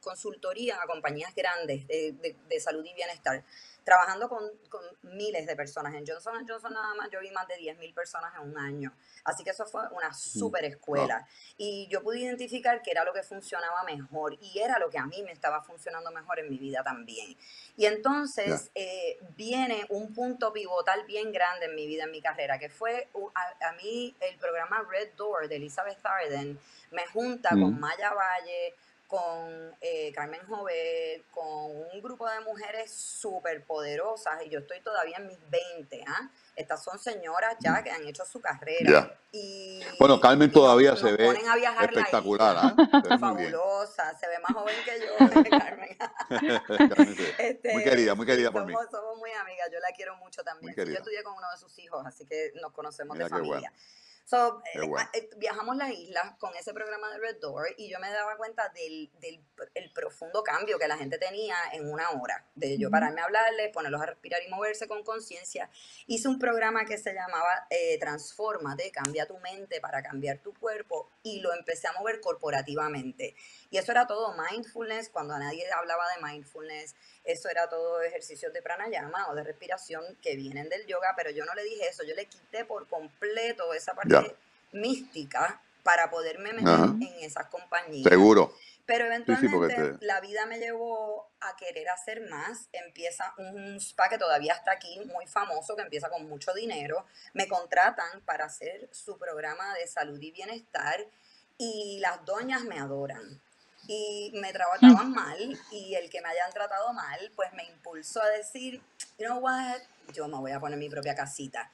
consultoría 0.00 0.82
a 0.82 0.86
compañías 0.86 1.34
grandes 1.34 1.86
de, 1.86 2.36
de 2.48 2.60
salud 2.60 2.82
y 2.86 2.94
bienestar 2.94 3.44
trabajando 3.84 4.28
con, 4.28 4.44
con, 4.68 4.80
miles 5.02 5.46
de 5.46 5.56
personas. 5.56 5.94
En 5.94 6.06
Johnson 6.06 6.46
Johnson 6.46 6.72
nada 6.72 6.94
más 6.94 7.10
yo 7.10 7.20
vi 7.20 7.30
más 7.30 7.46
de 7.48 7.54
10.000 7.54 7.94
personas 7.94 8.34
en 8.34 8.50
un 8.50 8.58
año. 8.58 8.92
Así 9.24 9.44
que 9.44 9.50
eso 9.50 9.66
fue 9.66 9.82
una 9.92 10.12
súper 10.12 10.64
escuela. 10.64 11.26
Y 11.56 11.88
yo 11.88 12.02
pude 12.02 12.20
identificar 12.20 12.82
que 12.82 12.90
era 12.90 13.04
lo 13.04 13.12
que 13.12 13.22
funcionaba 13.22 13.82
mejor 13.84 14.36
y 14.40 14.58
era 14.58 14.78
lo 14.78 14.90
que 14.90 14.98
a 14.98 15.06
mí 15.06 15.22
me 15.22 15.32
estaba 15.32 15.62
funcionando 15.62 16.10
mejor 16.10 16.38
en 16.38 16.50
mi 16.50 16.58
vida 16.58 16.82
también. 16.82 17.36
Y 17.76 17.86
entonces 17.86 18.70
eh, 18.74 19.18
viene 19.36 19.86
un 19.88 20.12
punto 20.14 20.52
pivotal 20.52 21.04
bien 21.04 21.32
grande 21.32 21.66
en 21.66 21.74
mi 21.74 21.86
vida, 21.86 22.04
en 22.04 22.10
mi 22.10 22.20
carrera, 22.20 22.58
que 22.58 22.68
fue 22.68 23.08
a, 23.34 23.72
mí 23.72 24.14
el 24.20 24.36
programa 24.38 24.82
Red 24.88 25.14
Door 25.16 25.48
de 25.48 25.56
Elizabeth 25.56 26.04
Arden 26.04 26.58
me 26.90 27.06
junta 27.06 27.50
con 27.50 27.78
Maya 27.78 28.12
Valle, 28.12 28.74
con 29.10 29.74
eh, 29.80 30.12
Carmen 30.14 30.40
Jovet, 30.46 31.28
con 31.32 31.76
un 31.92 32.00
grupo 32.00 32.30
de 32.30 32.38
mujeres 32.42 32.92
súper 32.92 33.64
poderosas, 33.64 34.40
y 34.46 34.50
yo 34.50 34.60
estoy 34.60 34.80
todavía 34.82 35.16
en 35.16 35.26
mis 35.26 35.50
20, 35.50 36.04
¿ah? 36.06 36.30
Estas 36.54 36.84
son 36.84 36.96
señoras 36.96 37.56
ya 37.58 37.82
que 37.82 37.90
han 37.90 38.06
hecho 38.06 38.24
su 38.24 38.40
carrera. 38.40 39.18
Y, 39.32 39.82
bueno, 39.98 40.20
Carmen 40.20 40.52
todavía 40.52 40.94
se 40.94 41.10
ve 41.12 41.28
espectacular, 41.82 42.56
¿ah? 42.56 43.18
fabulosa, 43.18 44.16
se 44.16 44.28
ve 44.28 44.38
más 44.38 44.52
joven 44.52 44.76
que 44.84 45.00
yo, 45.00 45.50
Carmen. 45.58 45.96
Este, 47.38 47.72
muy 47.72 47.82
querida, 47.82 48.14
muy 48.14 48.26
querida 48.26 48.52
por 48.52 48.64
mí. 48.64 48.74
Somos 48.90 49.18
muy 49.18 49.32
amigas, 49.32 49.68
yo 49.72 49.80
la 49.80 49.88
quiero 49.96 50.16
mucho 50.18 50.44
también. 50.44 50.72
Yo 50.76 50.82
estudié 50.84 51.24
con 51.24 51.34
uno 51.34 51.50
de 51.50 51.58
sus 51.58 51.76
hijos, 51.80 52.06
así 52.06 52.26
que 52.26 52.52
nos 52.60 52.72
conocemos 52.72 53.18
de 53.18 53.28
familia. 53.28 53.72
So, 54.30 54.62
eh, 54.74 54.78
eh, 55.14 55.30
viajamos 55.38 55.76
la 55.76 55.90
isla 55.90 56.36
con 56.38 56.54
ese 56.54 56.72
programa 56.72 57.10
de 57.10 57.18
Red 57.18 57.40
Door 57.40 57.74
y 57.76 57.90
yo 57.90 57.98
me 57.98 58.08
daba 58.12 58.36
cuenta 58.36 58.68
del, 58.68 59.10
del 59.20 59.44
el 59.74 59.92
profundo 59.92 60.44
cambio 60.44 60.78
que 60.78 60.86
la 60.86 60.96
gente 60.96 61.18
tenía 61.18 61.56
en 61.72 61.90
una 61.90 62.10
hora. 62.10 62.44
De 62.54 62.78
yo 62.78 62.90
pararme 62.90 63.22
a 63.22 63.24
hablarles, 63.24 63.72
ponerlos 63.72 64.00
a 64.00 64.06
respirar 64.06 64.40
y 64.46 64.48
moverse 64.48 64.86
con 64.86 65.02
conciencia. 65.02 65.68
Hice 66.06 66.28
un 66.28 66.38
programa 66.38 66.84
que 66.84 66.96
se 66.96 67.12
llamaba 67.12 67.66
eh, 67.70 67.98
Transformate, 67.98 68.92
cambia 68.92 69.26
tu 69.26 69.36
mente 69.38 69.80
para 69.80 70.00
cambiar 70.00 70.38
tu 70.38 70.54
cuerpo 70.54 71.10
y 71.24 71.40
lo 71.40 71.52
empecé 71.52 71.88
a 71.88 71.92
mover 71.94 72.20
corporativamente. 72.20 73.34
Y 73.70 73.78
eso 73.78 73.90
era 73.90 74.06
todo 74.06 74.36
mindfulness, 74.48 75.08
cuando 75.08 75.36
nadie 75.40 75.66
hablaba 75.72 76.04
de 76.14 76.22
mindfulness, 76.22 76.94
eso 77.24 77.48
era 77.48 77.68
todo 77.68 78.02
ejercicios 78.02 78.52
de 78.52 78.62
pranayama 78.62 79.28
o 79.30 79.34
de 79.34 79.44
respiración 79.44 80.04
que 80.22 80.36
vienen 80.36 80.68
del 80.68 80.86
yoga, 80.86 81.14
pero 81.16 81.30
yo 81.30 81.44
no 81.44 81.54
le 81.54 81.64
dije 81.64 81.88
eso, 81.88 82.02
yo 82.04 82.14
le 82.14 82.26
quité 82.26 82.64
por 82.64 82.88
completo 82.88 83.72
esa 83.74 83.94
parte 83.94 84.34
mística 84.72 85.60
para 85.82 86.10
poderme 86.10 86.52
meter 86.52 86.80
en 87.00 87.24
esas 87.24 87.46
compañías. 87.46 88.08
Seguro. 88.08 88.54
Pero 88.86 89.06
eventualmente 89.06 89.98
la 90.00 90.20
vida 90.20 90.46
me 90.46 90.58
llevó 90.58 91.30
a 91.40 91.54
querer 91.56 91.88
hacer 91.90 92.28
más. 92.28 92.68
Empieza 92.72 93.32
un 93.38 93.76
spa 93.76 94.08
que 94.08 94.18
todavía 94.18 94.54
está 94.54 94.72
aquí, 94.72 95.00
muy 95.06 95.26
famoso, 95.26 95.76
que 95.76 95.82
empieza 95.82 96.10
con 96.10 96.28
mucho 96.28 96.52
dinero. 96.54 97.06
Me 97.32 97.46
contratan 97.46 98.20
para 98.22 98.46
hacer 98.46 98.88
su 98.90 99.16
programa 99.16 99.74
de 99.74 99.86
salud 99.86 100.20
y 100.20 100.32
bienestar 100.32 101.06
y 101.56 101.98
las 102.00 102.24
doñas 102.24 102.64
me 102.64 102.80
adoran 102.80 103.40
y 103.92 104.30
me 104.34 104.52
trataban 104.52 105.10
mal 105.10 105.58
y 105.72 105.94
el 105.96 106.08
que 106.08 106.20
me 106.20 106.28
hayan 106.28 106.52
tratado 106.52 106.92
mal 106.92 107.32
pues 107.34 107.52
me 107.54 107.64
impulsó 107.64 108.22
a 108.22 108.28
decir, 108.28 108.80
you 109.18 109.26
know 109.26 109.38
what, 109.38 109.80
yo 110.12 110.28
me 110.28 110.36
voy 110.36 110.52
a 110.52 110.60
poner 110.60 110.78
mi 110.78 110.88
propia 110.88 111.16
casita. 111.16 111.72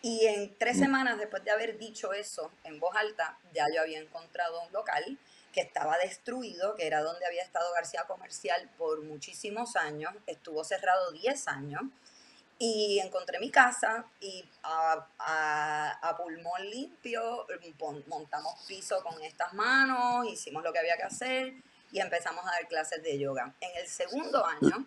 Y 0.00 0.24
en 0.24 0.56
tres 0.56 0.78
mm. 0.78 0.80
semanas 0.80 1.18
después 1.18 1.44
de 1.44 1.50
haber 1.50 1.76
dicho 1.76 2.14
eso 2.14 2.50
en 2.64 2.80
voz 2.80 2.96
alta, 2.96 3.38
ya 3.52 3.66
yo 3.74 3.82
había 3.82 4.00
encontrado 4.00 4.62
un 4.62 4.72
local 4.72 5.18
que 5.52 5.60
estaba 5.60 5.98
destruido, 5.98 6.74
que 6.74 6.86
era 6.86 7.02
donde 7.02 7.26
había 7.26 7.42
estado 7.42 7.70
García 7.74 8.04
Comercial 8.04 8.70
por 8.78 9.02
muchísimos 9.02 9.76
años, 9.76 10.14
estuvo 10.26 10.64
cerrado 10.64 11.12
10 11.12 11.48
años, 11.48 11.82
y 12.58 12.98
encontré 12.98 13.38
mi 13.38 13.50
casa 13.50 14.04
y 14.20 14.44
a, 14.64 15.06
a, 16.02 16.16
pulmón 16.16 16.68
limpio 16.68 17.46
montamos 18.08 18.54
piso 18.66 19.02
con 19.04 19.22
estas 19.22 19.52
manos, 19.54 20.26
hicimos 20.28 20.64
lo 20.64 20.72
que 20.72 20.80
había 20.80 20.96
que 20.96 21.04
hacer 21.04 21.54
y 21.92 22.00
empezamos 22.00 22.44
a 22.44 22.50
dar 22.50 22.68
clases 22.68 23.02
de 23.02 23.18
yoga. 23.18 23.54
En 23.60 23.70
el 23.80 23.86
segundo 23.86 24.44
año... 24.44 24.86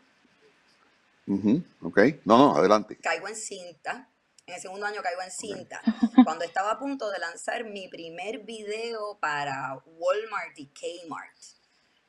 Ok, 1.81 1.99
no, 2.25 2.37
no, 2.37 2.55
adelante. 2.57 2.97
Caigo 2.97 3.27
en 3.29 3.35
cinta. 3.37 4.09
En 4.45 4.55
el 4.55 4.59
segundo 4.59 4.85
año 4.85 5.01
caigo 5.01 5.21
en 5.21 5.31
cinta. 5.31 5.81
Cuando 6.25 6.43
estaba 6.43 6.71
a 6.71 6.79
punto 6.79 7.09
de 7.09 7.19
lanzar 7.19 7.63
mi 7.63 7.87
primer 7.87 8.39
video 8.39 9.17
para 9.19 9.81
Walmart 9.85 10.59
y 10.59 10.67
Kmart. 10.67 11.37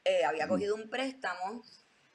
Eh, 0.05 0.25
había 0.25 0.49
cogido 0.49 0.75
un 0.75 0.91
préstamo 0.91 1.63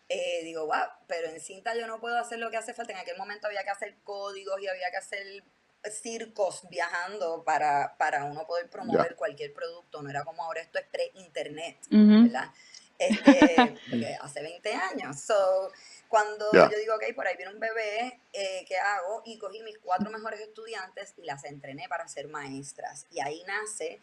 eh, 0.09 0.41
digo, 0.43 0.65
wow, 0.65 0.87
pero 1.07 1.27
en 1.29 1.39
cinta 1.41 1.75
yo 1.75 1.85
no 1.87 1.99
puedo 1.99 2.17
hacer 2.17 2.39
lo 2.39 2.49
que 2.49 2.57
hace 2.57 2.73
falta. 2.73 2.93
En 2.93 2.99
aquel 2.99 3.17
momento 3.17 3.47
había 3.47 3.63
que 3.63 3.71
hacer 3.71 3.95
códigos 4.03 4.61
y 4.61 4.67
había 4.67 4.89
que 4.91 4.97
hacer 4.97 5.43
circos 5.91 6.67
viajando 6.69 7.43
para, 7.43 7.95
para 7.97 8.25
uno 8.25 8.45
poder 8.45 8.69
promover 8.69 9.15
cualquier 9.15 9.53
producto. 9.53 10.01
No 10.01 10.09
era 10.09 10.23
como 10.23 10.43
ahora 10.43 10.61
esto 10.61 10.79
es 10.79 10.85
pre-internet, 10.87 11.77
¿verdad? 11.89 12.51
Este, 12.97 14.17
hace 14.21 14.41
20 14.41 14.73
años. 14.73 15.19
So, 15.19 15.71
cuando 16.07 16.51
yo 16.53 16.69
digo, 16.69 16.95
ok, 16.95 17.15
por 17.15 17.27
ahí 17.27 17.35
viene 17.37 17.53
un 17.53 17.59
bebé, 17.59 18.21
eh, 18.33 18.65
¿qué 18.67 18.77
hago? 18.77 19.23
Y 19.25 19.37
cogí 19.37 19.61
mis 19.61 19.77
cuatro 19.77 20.09
mejores 20.09 20.39
estudiantes 20.39 21.13
y 21.17 21.23
las 21.23 21.43
entrené 21.43 21.87
para 21.89 22.07
ser 22.07 22.27
maestras. 22.27 23.05
Y 23.11 23.19
ahí 23.19 23.43
nace 23.45 23.99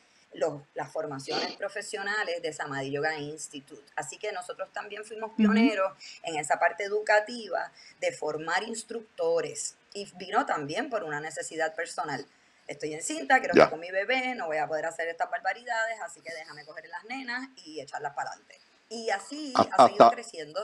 las 0.75 0.93
formaciones 0.93 1.57
profesionales 1.57 2.43
de 2.43 2.53
Samadhi 2.53 2.91
Yoga 2.91 3.19
Institute. 3.19 3.85
Así 3.97 4.19
que 4.19 4.33
nosotros 4.33 4.73
también 4.73 5.05
fuimos 5.05 5.33
pioneros 5.37 5.93
en 6.23 6.37
esa 6.37 6.59
parte 6.59 6.85
educativa 6.85 7.71
de 8.01 8.13
formar 8.13 8.63
instructores 8.65 9.77
y 9.93 10.11
vino 10.17 10.45
también 10.47 10.91
por 10.91 11.05
una 11.05 11.21
necesidad 11.21 11.75
personal. 11.75 12.27
Estoy 12.67 12.95
en 12.95 13.03
cinta, 13.03 13.39
quiero 13.39 13.55
estar 13.55 13.71
con 13.71 13.81
mi 13.81 13.91
bebé, 13.91 14.35
no 14.35 14.47
voy 14.47 14.57
a 14.57 14.67
poder 14.67 14.87
hacer 14.87 15.09
estas 15.09 15.31
barbaridades, 15.31 16.01
así 16.03 16.21
que 16.21 16.33
déjame 16.33 16.65
coger 16.65 16.89
las 16.89 17.05
nenas 17.05 17.49
y 17.57 17.81
echarlas 17.81 18.15
para 18.15 18.31
adelante. 18.31 18.59
Y 18.89 19.11
así 19.11 19.53
ah, 19.57 19.69
ha 19.73 19.87
seguido 19.87 20.11
creciendo. 20.11 20.61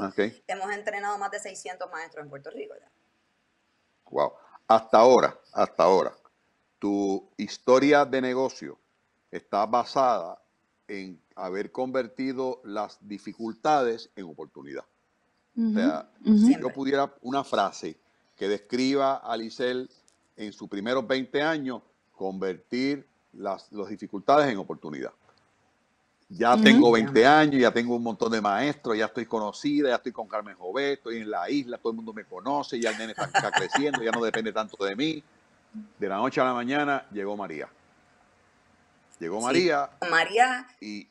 Hemos 0.47 0.73
entrenado 0.73 1.19
más 1.19 1.31
de 1.31 1.41
600 1.41 1.91
maestros 1.91 2.25
en 2.25 2.31
Puerto 2.31 2.51
Rico 2.51 2.75
ya. 2.79 2.91
Wow. 4.11 4.33
Hasta 4.67 4.99
ahora, 4.99 5.39
hasta 5.53 5.83
ahora, 5.83 6.13
tu 6.79 7.29
historia 7.37 8.05
de 8.05 8.21
negocio 8.21 8.79
está 9.31 9.67
basada 9.67 10.41
en 10.89 11.21
haber 11.37 11.71
convertido 11.71 12.61
las 12.65 12.99
dificultades 13.01 14.11
en 14.17 14.27
oportunidad. 14.27 14.85
O 15.57 15.73
sea, 15.75 16.09
si 16.25 16.59
yo 16.59 16.73
pudiera 16.73 17.13
una 17.23 17.45
frase 17.45 17.99
que 18.37 18.49
describa 18.49 19.17
a 19.17 19.37
Licel 19.37 19.91
en 20.37 20.53
sus 20.53 20.69
primeros 20.69 21.07
20 21.07 21.43
años, 21.43 21.83
convertir 22.13 23.07
las, 23.35 23.69
dificultades 23.89 24.51
en 24.51 24.59
oportunidad. 24.59 25.13
Ya 26.29 26.57
tengo 26.57 26.93
20 26.93 27.27
años, 27.27 27.61
ya 27.61 27.73
tengo 27.73 27.97
un 27.97 28.03
montón 28.03 28.31
de 28.31 28.41
maestros, 28.41 28.97
ya 28.97 29.07
estoy 29.07 29.27
conocida, 29.27 29.89
ya 29.89 29.97
estoy 29.97 30.13
con 30.13 30.29
Carmen 30.29 30.55
Jové, 30.57 30.93
estoy 30.93 31.19
en 31.19 31.31
la 31.31 31.51
isla, 31.51 31.77
todo 31.77 31.91
el 31.91 31.97
mundo 31.97 32.13
me 32.13 32.25
conoce, 32.25 32.81
ya 32.81 32.91
el 32.91 32.99
nene 32.99 33.13
está 33.13 33.51
creciendo, 33.51 34.03
ya 34.03 34.13
no 34.13 34.23
depende 34.23 34.53
tanto 34.53 34.85
de 34.85 34.95
mí. 34.95 35.23
De 35.99 36.09
la 36.09 36.17
noche 36.17 36.41
a 36.41 36.45
la 36.45 36.55
mañana 36.55 37.05
llegó 37.13 37.37
María. 37.37 37.69
Llegó 39.21 39.41
María. 39.41 39.91
María. 40.09 40.67
Y. 40.81 41.09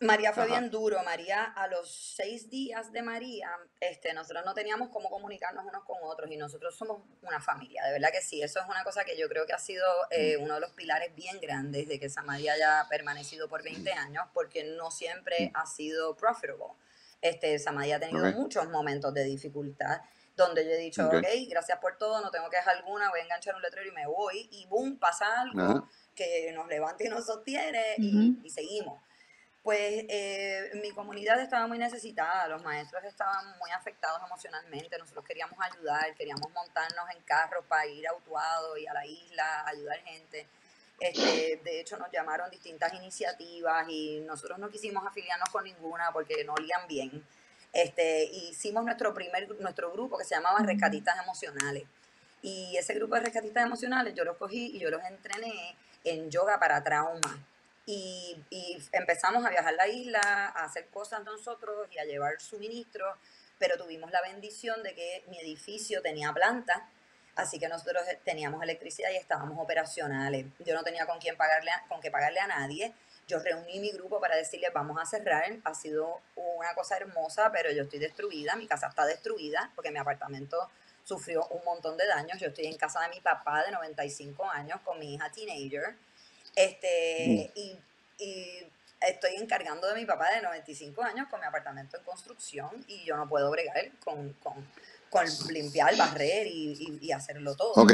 María 0.00 0.32
fue 0.32 0.46
bien 0.46 0.70
duro. 0.70 1.02
María, 1.04 1.44
a 1.44 1.68
los 1.68 2.14
seis 2.16 2.50
días 2.50 2.92
de 2.92 3.02
María, 3.02 3.50
este, 3.80 4.12
nosotros 4.12 4.44
no 4.44 4.54
teníamos 4.54 4.88
cómo 4.88 5.08
comunicarnos 5.08 5.64
unos 5.64 5.84
con 5.84 5.98
otros 6.02 6.30
y 6.30 6.36
nosotros 6.36 6.74
somos 6.74 7.02
una 7.22 7.40
familia. 7.40 7.84
De 7.84 7.92
verdad 7.92 8.08
que 8.10 8.20
sí, 8.20 8.42
eso 8.42 8.58
es 8.60 8.66
una 8.66 8.82
cosa 8.84 9.04
que 9.04 9.16
yo 9.18 9.28
creo 9.28 9.46
que 9.46 9.52
ha 9.52 9.58
sido 9.58 9.84
eh, 10.10 10.36
mm. 10.38 10.42
uno 10.42 10.54
de 10.54 10.60
los 10.60 10.72
pilares 10.72 11.14
bien 11.14 11.40
grandes 11.40 11.88
de 11.88 11.98
que 11.98 12.06
esa 12.06 12.22
María 12.22 12.54
haya 12.54 12.86
permanecido 12.88 13.48
por 13.48 13.62
20 13.62 13.94
mm. 13.94 13.98
años, 13.98 14.24
porque 14.32 14.64
no 14.64 14.90
siempre 14.90 15.52
mm. 15.52 15.56
ha 15.56 15.66
sido 15.66 16.16
profitable. 16.16 16.64
Este, 17.20 17.58
Samadhi 17.58 17.92
ha 17.92 18.00
tenido 18.00 18.32
muchos 18.32 18.68
momentos 18.68 19.14
de 19.14 19.24
dificultad 19.24 20.02
donde 20.36 20.64
yo 20.64 20.72
he 20.72 20.76
dicho, 20.76 21.06
ok, 21.06 21.24
gracias 21.48 21.78
por 21.78 21.96
todo, 21.96 22.20
no 22.20 22.30
tengo 22.30 22.50
queja 22.50 22.72
alguna, 22.72 23.08
voy 23.08 23.20
a 23.20 23.22
enganchar 23.22 23.54
un 23.54 23.62
letrero 23.62 23.88
y 23.88 23.92
me 23.92 24.06
voy, 24.06 24.48
y 24.50 24.66
boom, 24.66 24.98
pasa 24.98 25.26
algo 25.40 25.88
que 26.14 26.52
nos 26.52 26.66
levanta 26.68 27.04
y 27.04 27.08
nos 27.08 27.26
sostiene 27.26 27.96
y, 27.98 28.50
seguimos. 28.50 29.00
Pues 29.62 30.04
eh, 30.08 30.70
mi 30.82 30.90
comunidad 30.90 31.40
estaba 31.40 31.66
muy 31.66 31.78
necesitada, 31.78 32.48
los 32.48 32.62
maestros 32.62 33.02
estaban 33.04 33.58
muy 33.58 33.70
afectados 33.70 34.20
emocionalmente, 34.26 34.98
nosotros 34.98 35.24
queríamos 35.24 35.58
ayudar, 35.58 36.14
queríamos 36.16 36.50
montarnos 36.52 37.06
en 37.16 37.22
carros 37.22 37.64
para 37.66 37.86
ir 37.86 38.06
a 38.06 38.14
Utuado 38.14 38.76
y 38.76 38.86
a 38.86 38.92
la 38.92 39.06
isla, 39.06 39.66
ayudar 39.66 39.98
gente. 40.00 40.46
Este, 41.00 41.60
de 41.64 41.80
hecho, 41.80 41.96
nos 41.96 42.10
llamaron 42.12 42.50
distintas 42.50 42.92
iniciativas 42.92 43.86
y 43.88 44.20
nosotros 44.20 44.58
no 44.58 44.68
quisimos 44.68 45.04
afiliarnos 45.06 45.48
con 45.48 45.64
ninguna 45.64 46.12
porque 46.12 46.44
no 46.44 46.54
olían 46.54 46.86
bien. 46.86 47.24
Este, 47.72 48.24
hicimos 48.24 48.84
nuestro 48.84 49.12
primer 49.12 49.48
nuestro 49.60 49.90
grupo 49.90 50.16
que 50.16 50.24
se 50.24 50.34
llamaba 50.36 50.60
Rescatistas 50.60 51.20
Emocionales. 51.22 51.84
Y 52.42 52.76
ese 52.76 52.94
grupo 52.94 53.14
de 53.14 53.22
rescatistas 53.22 53.64
emocionales 53.64 54.14
yo 54.14 54.22
los 54.22 54.36
cogí 54.36 54.76
y 54.76 54.78
yo 54.78 54.90
los 54.90 55.02
entrené 55.04 55.74
en 56.04 56.30
yoga 56.30 56.58
para 56.58 56.82
trauma. 56.84 57.44
Y, 57.86 58.42
empezamos 58.92 59.44
a 59.44 59.50
viajar 59.50 59.74
la 59.74 59.88
isla, 59.88 60.20
a 60.20 60.64
hacer 60.64 60.86
cosas 60.88 61.22
nosotros 61.24 61.88
y 61.90 61.98
a 61.98 62.04
llevar 62.04 62.40
suministros, 62.40 63.18
pero 63.58 63.76
tuvimos 63.76 64.10
la 64.10 64.22
bendición 64.22 64.82
de 64.82 64.94
que 64.94 65.24
mi 65.28 65.38
edificio 65.38 66.00
tenía 66.00 66.32
planta, 66.32 66.88
así 67.36 67.58
que 67.58 67.68
nosotros 67.68 68.04
teníamos 68.24 68.62
electricidad 68.62 69.10
y 69.10 69.16
estábamos 69.16 69.58
operacionales. 69.58 70.46
Yo 70.60 70.74
no 70.74 70.82
tenía 70.82 71.06
con 71.06 71.18
quién 71.18 71.36
pagarle, 71.36 71.70
con 71.88 72.00
qué 72.00 72.10
pagarle 72.10 72.40
a 72.40 72.46
nadie. 72.46 72.94
Yo 73.26 73.38
reuní 73.38 73.80
mi 73.80 73.90
grupo 73.90 74.20
para 74.20 74.36
decirle 74.36 74.70
vamos 74.70 75.00
a 75.00 75.06
cerrar. 75.06 75.44
Ha 75.64 75.74
sido 75.74 76.20
una 76.36 76.74
cosa 76.74 76.96
hermosa, 76.96 77.50
pero 77.52 77.70
yo 77.70 77.82
estoy 77.82 77.98
destruida, 77.98 78.56
mi 78.56 78.66
casa 78.66 78.88
está 78.88 79.04
destruida 79.04 79.70
porque 79.74 79.90
mi 79.90 79.98
apartamento 79.98 80.70
sufrió 81.04 81.46
un 81.48 81.64
montón 81.64 81.96
de 81.96 82.06
daños. 82.06 82.38
Yo 82.40 82.48
estoy 82.48 82.66
en 82.66 82.76
casa 82.76 83.00
de 83.02 83.10
mi 83.10 83.20
papá 83.20 83.64
de 83.64 83.72
95 83.72 84.44
años 84.50 84.80
con 84.84 84.98
mi 84.98 85.14
hija 85.14 85.30
teenager. 85.30 85.94
Este, 86.56 87.50
mm. 87.54 87.60
y, 87.60 87.78
estoy 89.00 89.34
encargando 89.34 89.86
de 89.86 89.94
mi 89.96 90.06
papá 90.06 90.30
de 90.30 90.40
95 90.40 91.02
años 91.02 91.28
con 91.28 91.38
mi 91.38 91.44
apartamento 91.44 91.98
en 91.98 92.04
construcción 92.04 92.70
y 92.88 93.04
yo 93.04 93.18
no 93.18 93.28
puedo 93.28 93.50
bregar 93.50 93.90
con, 94.02 94.32
con, 94.42 94.54
con 95.10 95.26
limpiar, 95.50 95.94
barrer 95.96 96.46
y, 96.46 96.98
y, 97.02 97.12
hacerlo 97.12 97.54
todo. 97.54 97.72
Ok, 97.74 97.92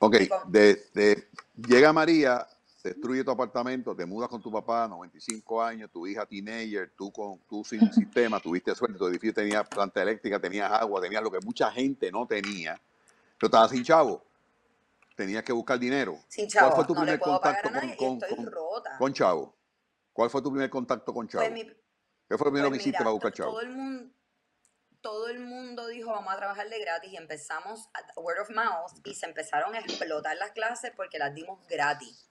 ok. 0.00 0.16
de, 0.48 1.28
llega 1.68 1.92
María 1.92 2.48
destruye 2.82 3.24
tu 3.24 3.30
apartamento, 3.30 3.94
te 3.94 4.06
mudas 4.06 4.28
con 4.28 4.40
tu 4.40 4.52
papá, 4.52 4.86
95 4.86 5.62
años, 5.62 5.90
tu 5.90 6.06
hija 6.06 6.24
teenager, 6.24 6.92
tú 6.96 7.10
con 7.10 7.38
tú 7.48 7.64
sin 7.64 7.92
sistema, 7.92 8.38
tuviste 8.40 8.74
suerte, 8.74 8.96
tu 8.96 9.06
edificio 9.08 9.34
tenía 9.34 9.64
planta 9.64 10.00
eléctrica, 10.00 10.40
tenías 10.40 10.70
agua, 10.70 11.00
tenías 11.00 11.22
lo 11.22 11.30
que 11.30 11.40
mucha 11.40 11.70
gente 11.70 12.12
no 12.12 12.26
tenía, 12.26 12.80
pero 13.36 13.48
estabas 13.48 13.70
sin 13.70 13.82
chavo. 13.82 14.24
Tenías 15.16 15.42
que 15.42 15.52
buscar 15.52 15.80
dinero. 15.80 16.16
Sin 16.28 16.46
chavo, 16.46 16.70
¿Cuál 16.70 16.76
fue 16.76 16.86
tu 16.86 17.00
primer 17.00 17.18
contacto 17.18 17.70
con, 17.96 18.20
con, 18.98 19.12
chavo? 19.12 19.52
¿Cuál 20.12 20.30
fue 20.30 20.40
tu 20.40 20.50
primer 20.52 20.70
contacto 20.70 21.12
con 21.12 21.26
chavo? 21.26 21.44
Pues 21.44 21.66
¿Qué 22.28 22.38
fue 22.38 22.44
lo 22.44 22.52
primero 22.52 22.68
pues 22.68 22.78
que 22.78 22.82
hiciste 22.82 22.98
para 22.98 23.10
buscar 23.10 23.32
chavo? 23.32 23.50
Todo 23.50 23.60
el 23.62 23.70
mundo 23.70 24.12
todo 25.00 25.28
el 25.28 25.40
mundo 25.40 25.86
dijo 25.86 26.10
vamos 26.10 26.32
a 26.32 26.36
trabajar 26.36 26.68
de 26.68 26.78
gratis 26.80 27.12
y 27.12 27.16
empezamos 27.16 27.88
a 27.94 28.20
word 28.20 28.40
of 28.40 28.50
mouth 28.50 28.92
y 29.04 29.14
se 29.14 29.26
empezaron 29.26 29.74
a 29.74 29.78
explotar 29.78 30.36
las 30.36 30.50
clases 30.52 30.92
porque 30.96 31.18
las 31.18 31.34
dimos 31.34 31.64
gratis. 31.68 32.28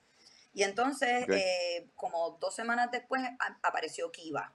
Y 0.58 0.64
entonces, 0.64 1.30
eh, 1.30 1.88
como 1.94 2.36
dos 2.42 2.56
semanas 2.56 2.90
después, 2.92 3.22
apareció 3.62 4.12
Kiva. 4.12 4.52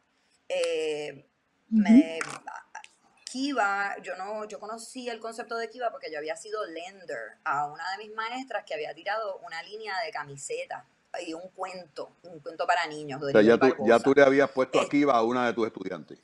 Eh, 0.48 1.28
Kiva, 3.30 3.94
yo 4.02 4.16
no, 4.16 4.44
yo 4.48 4.58
conocí 4.58 5.08
el 5.08 5.20
concepto 5.20 5.56
de 5.56 5.70
Kiva 5.70 5.92
porque 5.92 6.10
yo 6.10 6.18
había 6.18 6.34
sido 6.34 6.66
lender 6.66 7.38
a 7.44 7.66
una 7.66 7.84
de 7.92 7.98
mis 8.04 8.16
maestras 8.16 8.64
que 8.64 8.74
había 8.74 8.92
tirado 8.92 9.38
una 9.46 9.62
línea 9.62 9.94
de 10.04 10.10
camiseta 10.10 10.84
y 11.24 11.34
un 11.34 11.48
cuento, 11.50 12.16
un 12.24 12.40
cuento 12.40 12.66
para 12.66 12.84
niños. 12.88 13.22
ya, 13.32 13.56
tú, 13.56 13.86
ya 13.86 14.00
tú 14.00 14.12
le 14.12 14.24
habías 14.24 14.50
puesto 14.50 14.80
a 14.80 14.88
Kiva 14.88 15.14
a 15.14 15.22
una 15.22 15.46
de 15.46 15.52
tus 15.52 15.68
estudiantes 15.68 16.18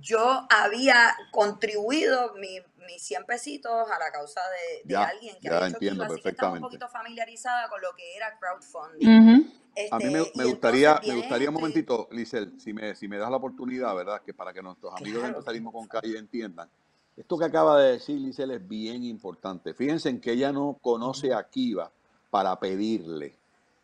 yo 0.00 0.46
había 0.50 1.14
contribuido 1.30 2.34
mi, 2.34 2.60
mis 2.84 3.02
100 3.02 3.24
pesitos 3.24 3.72
a 3.72 3.98
la 3.98 4.10
causa 4.12 4.40
de, 4.84 4.96
alguien 4.96 5.36
que 5.40 5.48
ha 5.48 5.58
hecho 5.58 5.66
entiendo 5.66 6.04
así 6.04 6.20
que 6.20 6.28
estaba 6.30 6.52
un 6.52 6.60
poquito 6.60 6.88
familiarizada 6.88 7.68
con 7.68 7.80
lo 7.80 7.94
que 7.96 8.16
era 8.16 8.38
crowdfunding. 8.38 9.52
a 9.90 9.98
mí 9.98 10.04
me, 10.04 10.20
este, 10.20 10.44
gustaría, 10.44 11.00
me 11.06 11.16
gustaría 11.16 11.48
un 11.48 11.54
momentito, 11.54 12.08
Lisel, 12.10 12.60
si 12.60 12.72
me, 12.72 12.94
si 12.94 13.08
me 13.08 13.18
das 13.18 13.30
la 13.30 13.36
oportunidad, 13.36 13.94
¿verdad? 13.94 14.22
Que 14.22 14.34
para 14.34 14.52
que 14.52 14.62
nuestros 14.62 14.94
amigos 14.94 15.22
del 15.22 15.30
empresarismo 15.30 15.72
con 15.72 15.86
calle 15.86 16.18
entiendan. 16.18 16.68
Esto 17.16 17.38
que 17.38 17.44
acaba 17.44 17.80
de 17.80 17.92
decir 17.92 18.20
Lisel 18.20 18.50
es 18.50 18.66
bien 18.66 19.04
importante. 19.04 19.72
Fíjense 19.74 20.08
en 20.08 20.20
que 20.20 20.32
ella 20.32 20.52
no 20.52 20.78
conoce 20.80 21.32
a 21.32 21.44
Kiva 21.48 21.90
para 22.30 22.58
pedirle. 22.58 23.36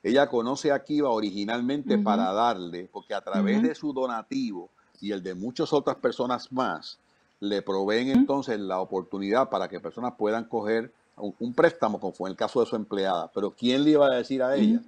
Ella 0.03 0.29
conoce 0.29 0.73
a 0.73 0.83
Kiva 0.83 1.11
originalmente 1.11 1.99
para 1.99 2.33
darle, 2.33 2.89
porque 2.91 3.15
a 3.15 3.21
través 3.21 3.63
de 3.63 3.75
su 3.75 3.93
donativo, 3.93 4.71
y 5.01 5.13
el 5.13 5.23
de 5.23 5.35
muchas 5.35 5.73
otras 5.73 5.97
personas 5.97 6.51
más, 6.53 6.99
le 7.41 7.63
proveen 7.63 8.11
entonces 8.11 8.61
la 8.61 8.81
oportunidad 8.81 9.49
para 9.49 9.69
que 9.69 9.81
personas 9.81 10.15
puedan 10.17 10.45
coger 10.45 10.93
un, 11.17 11.55
préstamo, 11.55 11.99
como 11.99 12.13
fue 12.13 12.29
en 12.29 12.33
el 12.33 12.37
caso 12.37 12.61
de 12.61 12.67
su 12.67 12.77
empleada. 12.77 13.31
Pero 13.35 13.51
¿quién 13.51 13.85
le 13.85 13.91
iba 13.91 14.07
a 14.07 14.17
decir 14.17 14.43
a 14.43 14.55
ella 14.55 14.81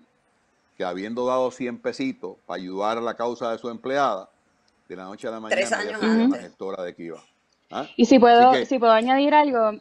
que 0.76 0.84
habiendo 0.84 1.26
dado 1.26 1.50
100 1.50 1.78
pesitos 1.78 2.36
para 2.46 2.60
ayudar 2.60 2.98
a 2.98 3.00
la 3.00 3.14
causa 3.14 3.50
de 3.50 3.58
su 3.58 3.68
empleada, 3.68 4.28
de 4.88 4.96
la 4.96 5.04
noche 5.04 5.28
a 5.28 5.30
la 5.30 5.40
mañana 5.40 5.60
Tres 5.60 5.72
años 5.72 6.30
la 6.30 6.38
gestora 6.38 6.82
de 6.82 6.94
Kiva? 6.94 7.22
¿Ah? 7.70 7.86
Y 7.96 8.04
si 8.04 8.18
puedo, 8.18 8.52
si 8.66 8.78
puedo 8.78 8.92
añadir 8.92 9.34
algo, 9.34 9.78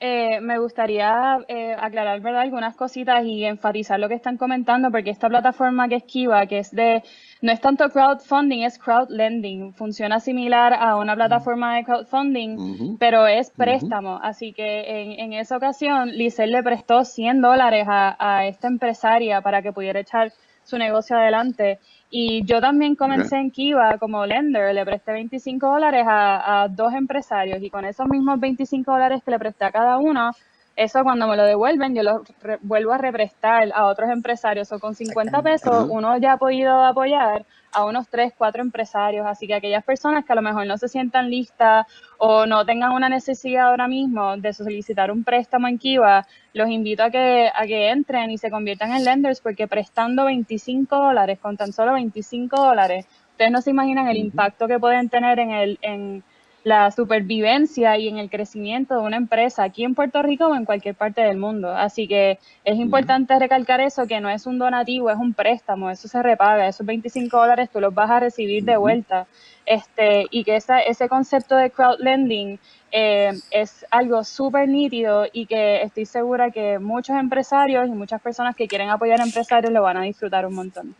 eh, 0.00 0.40
me 0.40 0.58
gustaría 0.58 1.38
eh, 1.46 1.76
aclarar 1.78 2.20
¿verdad? 2.20 2.42
algunas 2.42 2.74
cositas 2.74 3.24
y 3.24 3.44
enfatizar 3.44 4.00
lo 4.00 4.08
que 4.08 4.14
están 4.14 4.36
comentando, 4.36 4.90
porque 4.90 5.10
esta 5.10 5.28
plataforma 5.28 5.88
que 5.88 5.96
es 5.96 6.04
Kiva, 6.04 6.46
que 6.46 6.58
es 6.58 6.72
de, 6.72 7.04
no 7.42 7.52
es 7.52 7.60
tanto 7.60 7.88
crowdfunding, 7.90 8.62
es 8.62 8.78
crowdlending. 8.78 9.74
Funciona 9.74 10.20
similar 10.20 10.74
a 10.74 10.96
una 10.96 11.14
plataforma 11.14 11.76
de 11.76 11.84
crowdfunding, 11.84 12.96
pero 12.98 13.26
es 13.26 13.50
préstamo. 13.50 14.18
Así 14.22 14.52
que 14.52 15.02
en, 15.02 15.12
en, 15.20 15.32
esa 15.32 15.56
ocasión, 15.56 16.10
Lisel 16.10 16.52
le 16.52 16.62
prestó 16.62 17.04
100 17.04 17.40
dólares 17.40 17.86
a, 17.88 18.16
a 18.18 18.46
esta 18.46 18.68
empresaria 18.68 19.40
para 19.40 19.62
que 19.62 19.72
pudiera 19.72 20.00
echar 20.00 20.32
su 20.66 20.76
negocio 20.78 21.16
adelante. 21.16 21.78
Y 22.10 22.44
yo 22.44 22.60
también 22.60 22.94
comencé 22.94 23.36
en 23.36 23.50
Kiva 23.50 23.98
como 23.98 24.26
lender, 24.26 24.74
le 24.74 24.84
presté 24.84 25.12
25 25.12 25.66
dólares 25.66 26.04
a, 26.06 26.68
dos 26.70 26.92
empresarios 26.94 27.62
y 27.62 27.70
con 27.70 27.84
esos 27.84 28.06
mismos 28.08 28.38
25 28.38 28.90
dólares 28.90 29.22
que 29.24 29.30
le 29.30 29.38
presté 29.38 29.64
a 29.64 29.72
cada 29.72 29.98
uno, 29.98 30.32
eso 30.76 31.02
cuando 31.04 31.26
me 31.26 31.36
lo 31.38 31.44
devuelven 31.44 31.94
yo 31.94 32.02
lo 32.02 32.22
vuelvo 32.60 32.92
a 32.92 32.98
represtar 32.98 33.72
a 33.74 33.86
otros 33.86 34.10
empresarios. 34.10 34.70
O 34.72 34.78
con 34.78 34.94
50 34.94 35.42
pesos 35.42 35.86
uno 35.90 36.18
ya 36.18 36.34
ha 36.34 36.36
podido 36.36 36.84
apoyar 36.84 37.46
a 37.72 37.84
unos 37.84 38.08
3, 38.08 38.34
4 38.36 38.62
empresarios, 38.62 39.26
así 39.26 39.46
que 39.46 39.54
aquellas 39.54 39.84
personas 39.84 40.24
que 40.24 40.32
a 40.32 40.36
lo 40.36 40.42
mejor 40.42 40.66
no 40.66 40.76
se 40.78 40.88
sientan 40.88 41.30
listas 41.30 41.86
o 42.18 42.46
no 42.46 42.64
tengan 42.64 42.92
una 42.92 43.08
necesidad 43.08 43.68
ahora 43.68 43.88
mismo 43.88 44.36
de 44.36 44.52
solicitar 44.52 45.10
un 45.10 45.24
préstamo 45.24 45.66
en 45.68 45.78
Kiva, 45.78 46.26
los 46.52 46.68
invito 46.68 47.02
a 47.02 47.10
que, 47.10 47.50
a 47.54 47.66
que 47.66 47.90
entren 47.90 48.30
y 48.30 48.38
se 48.38 48.50
conviertan 48.50 48.92
en 48.92 49.04
lenders 49.04 49.40
porque 49.40 49.68
prestando 49.68 50.24
25 50.26 50.96
dólares, 50.96 51.38
con 51.38 51.56
tan 51.56 51.72
solo 51.72 51.94
25 51.94 52.56
dólares, 52.56 53.06
ustedes 53.32 53.50
no 53.50 53.60
se 53.60 53.70
imaginan 53.70 54.08
el 54.08 54.16
impacto 54.16 54.68
que 54.68 54.78
pueden 54.78 55.08
tener 55.08 55.38
en 55.38 55.50
el... 55.50 55.78
En, 55.82 56.24
la 56.66 56.90
supervivencia 56.90 57.96
y 57.96 58.08
en 58.08 58.18
el 58.18 58.28
crecimiento 58.28 58.94
de 58.96 59.00
una 59.02 59.16
empresa 59.16 59.62
aquí 59.62 59.84
en 59.84 59.94
Puerto 59.94 60.20
Rico 60.20 60.46
o 60.46 60.54
en 60.56 60.64
cualquier 60.64 60.96
parte 60.96 61.20
del 61.20 61.36
mundo. 61.36 61.70
Así 61.70 62.08
que 62.08 62.40
es 62.64 62.76
importante 62.76 63.38
recalcar 63.38 63.80
eso, 63.80 64.08
que 64.08 64.20
no 64.20 64.28
es 64.28 64.46
un 64.46 64.58
donativo, 64.58 65.08
es 65.08 65.16
un 65.16 65.32
préstamo, 65.32 65.90
eso 65.90 66.08
se 66.08 66.20
repaga, 66.24 66.66
esos 66.66 66.84
25 66.84 67.36
dólares 67.36 67.70
tú 67.72 67.78
los 67.78 67.94
vas 67.94 68.10
a 68.10 68.18
recibir 68.18 68.64
de 68.64 68.76
vuelta. 68.76 69.28
Este, 69.64 70.26
y 70.32 70.42
que 70.42 70.56
esa, 70.56 70.80
ese 70.80 71.08
concepto 71.08 71.54
de 71.54 71.70
crowdlending 71.70 72.58
eh, 72.90 73.30
es 73.52 73.86
algo 73.92 74.24
súper 74.24 74.68
nítido 74.68 75.26
y 75.32 75.46
que 75.46 75.82
estoy 75.82 76.04
segura 76.04 76.50
que 76.50 76.80
muchos 76.80 77.16
empresarios 77.16 77.86
y 77.86 77.92
muchas 77.92 78.20
personas 78.20 78.56
que 78.56 78.66
quieren 78.66 78.90
apoyar 78.90 79.20
a 79.20 79.24
empresarios 79.24 79.72
lo 79.72 79.82
van 79.82 79.98
a 79.98 80.02
disfrutar 80.02 80.44
un 80.44 80.54
montón. 80.54 80.96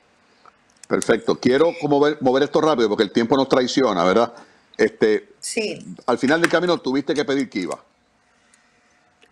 Perfecto. 0.87 1.41
Quiero 1.41 1.73
mover, 1.89 2.19
mover 2.21 2.45
esto 2.45 2.61
rápido 2.61 2.89
porque 2.89 3.03
el 3.03 3.11
tiempo 3.11 3.37
nos 3.37 3.49
traiciona, 3.49 4.05
¿verdad? 4.05 4.33
Este, 4.77 5.36
sí. 5.47 5.97
Al 6.07 6.19
final 6.19 6.41
del 6.41 6.51
camino 6.51 6.79
tuviste 6.79 7.15
que 7.15 7.25
pedir 7.25 7.49
que 7.49 7.61
iba. 7.61 7.85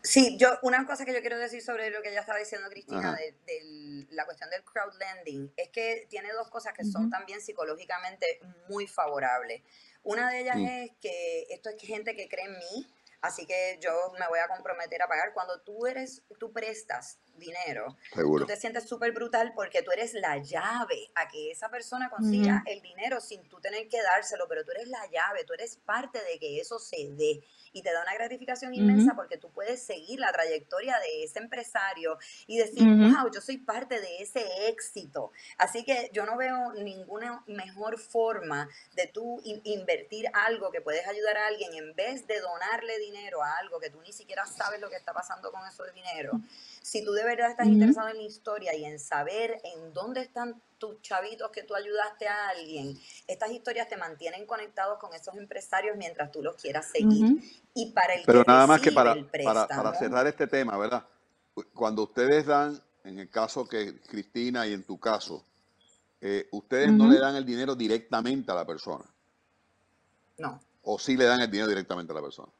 Sí, 0.02 0.36
yo, 0.38 0.58
una 0.60 0.86
cosa 0.86 1.06
que 1.06 1.14
yo 1.14 1.20
quiero 1.22 1.38
decir 1.38 1.62
sobre 1.62 1.88
lo 1.90 2.02
que 2.02 2.12
ya 2.12 2.20
estaba 2.20 2.38
diciendo 2.38 2.68
Cristina 2.68 3.14
de, 3.14 4.06
la 4.10 4.26
cuestión 4.26 4.50
del 4.50 4.62
crowdlending 4.62 5.50
es 5.56 5.70
que 5.70 6.06
tiene 6.10 6.30
dos 6.34 6.50
cosas 6.50 6.74
que 6.74 6.84
son 6.84 7.08
también 7.08 7.40
psicológicamente 7.40 8.38
muy 8.68 8.86
favorables. 8.86 9.62
Una 10.02 10.30
de 10.30 10.40
ellas 10.40 10.56
mm. 10.56 10.66
es 10.66 10.90
que 11.00 11.46
esto 11.48 11.70
es 11.70 11.80
gente 11.80 12.14
que 12.14 12.28
cree 12.28 12.44
en 12.44 12.58
mí, 12.58 12.86
así 13.22 13.46
que 13.46 13.78
yo 13.80 14.12
me 14.18 14.28
voy 14.28 14.40
a 14.40 14.48
comprometer 14.48 15.00
a 15.00 15.08
pagar. 15.08 15.32
Cuando 15.32 15.62
tú 15.62 15.86
eres, 15.86 16.22
tú 16.38 16.52
prestas 16.52 17.18
dinero, 17.36 17.96
tú 18.40 18.46
te 18.46 18.56
sientes 18.56 18.88
súper 18.88 19.12
brutal 19.12 19.52
porque 19.54 19.82
tú 19.82 19.90
eres 19.90 20.14
la 20.14 20.38
llave 20.38 21.10
a 21.14 21.28
que 21.28 21.50
esa 21.50 21.68
persona 21.68 22.08
consiga 22.10 22.62
el 22.66 22.80
dinero 22.80 23.20
sin 23.20 23.42
tú 23.48 23.60
tener 23.60 23.88
que 23.88 24.02
dárselo, 24.02 24.46
pero 24.48 24.64
tú 24.64 24.70
eres 24.72 24.88
la 24.88 25.04
llave, 25.10 25.44
tú 25.44 25.52
eres 25.52 25.76
parte 25.84 26.22
de 26.24 26.38
que 26.38 26.60
eso 26.60 26.78
se 26.78 27.08
dé 27.10 27.42
y 27.74 27.82
te 27.82 27.92
da 27.92 28.02
una 28.02 28.14
gratificación 28.14 28.72
inmensa 28.72 29.14
porque 29.14 29.36
tú 29.36 29.50
puedes 29.50 29.82
seguir 29.82 30.20
la 30.20 30.32
trayectoria 30.32 30.96
de 31.00 31.24
ese 31.24 31.40
empresario 31.40 32.18
y 32.46 32.56
decir, 32.56 32.84
wow, 32.84 33.30
yo 33.32 33.40
soy 33.40 33.58
parte 33.58 34.00
de 34.00 34.22
ese 34.22 34.68
éxito. 34.68 35.32
Así 35.58 35.84
que 35.84 36.08
yo 36.12 36.24
no 36.24 36.36
veo 36.36 36.72
ninguna 36.74 37.42
mejor 37.48 37.98
forma 37.98 38.68
de 38.94 39.08
tú 39.08 39.42
invertir 39.64 40.26
algo 40.32 40.70
que 40.70 40.80
puedes 40.80 41.06
ayudar 41.08 41.36
a 41.36 41.48
alguien 41.48 41.74
en 41.74 41.94
vez 41.96 42.26
de 42.28 42.40
donarle 42.40 42.98
dinero 43.00 43.42
a 43.42 43.58
algo 43.58 43.80
que 43.80 43.90
tú 43.90 44.00
ni 44.02 44.12
siquiera 44.12 44.46
sabes 44.46 44.80
lo 44.80 44.88
que 44.88 44.96
está 44.96 45.12
pasando 45.12 45.50
con 45.50 45.66
eso 45.66 45.82
de 45.82 45.92
dinero. 45.92 46.40
Si 46.80 47.04
tú 47.04 47.12
de 47.12 47.24
verdad 47.24 47.50
estás 47.50 47.66
interesado 47.66 48.08
en 48.08 48.18
la 48.18 48.22
historia 48.22 48.74
y 48.76 48.84
en 48.84 49.00
saber 49.00 49.60
en 49.64 49.92
dónde 49.92 50.20
están 50.20 50.62
tus 50.84 51.00
chavitos 51.00 51.50
que 51.50 51.62
tú 51.62 51.74
ayudaste 51.74 52.28
a 52.28 52.48
alguien, 52.48 52.98
estas 53.26 53.50
historias 53.50 53.88
te 53.88 53.96
mantienen 53.96 54.46
conectados 54.46 54.98
con 54.98 55.14
esos 55.14 55.34
empresarios 55.36 55.96
mientras 55.96 56.30
tú 56.30 56.42
los 56.42 56.56
quieras 56.56 56.90
seguir. 56.90 57.38
Y 57.74 57.92
para 57.92 58.14
el 58.14 58.22
Pero 58.26 58.44
nada 58.46 58.66
más 58.66 58.80
que 58.80 58.92
para, 58.92 59.14
para, 59.42 59.94
cerrar 59.94 60.26
este 60.26 60.46
tema, 60.46 60.76
¿verdad? 60.76 61.06
Cuando 61.72 62.02
ustedes 62.02 62.46
dan, 62.46 62.78
en 63.04 63.18
el 63.18 63.30
caso 63.30 63.66
que 63.66 63.98
Cristina 64.00 64.66
y 64.66 64.74
en 64.74 64.84
tu 64.84 64.98
caso, 64.98 65.44
eh, 66.20 66.48
ustedes 66.52 66.92
no 66.92 67.08
le 67.10 67.18
dan 67.18 67.36
el 67.36 67.44
dinero 67.44 67.74
directamente 67.74 68.52
a 68.52 68.54
la 68.54 68.66
persona. 68.66 69.04
No. 70.38 70.60
O 70.82 70.98
sí 70.98 71.16
le 71.16 71.24
dan 71.24 71.40
el 71.40 71.50
dinero 71.50 71.68
directamente 71.68 72.12
a 72.12 72.16
la 72.16 72.22
persona. 72.22 72.52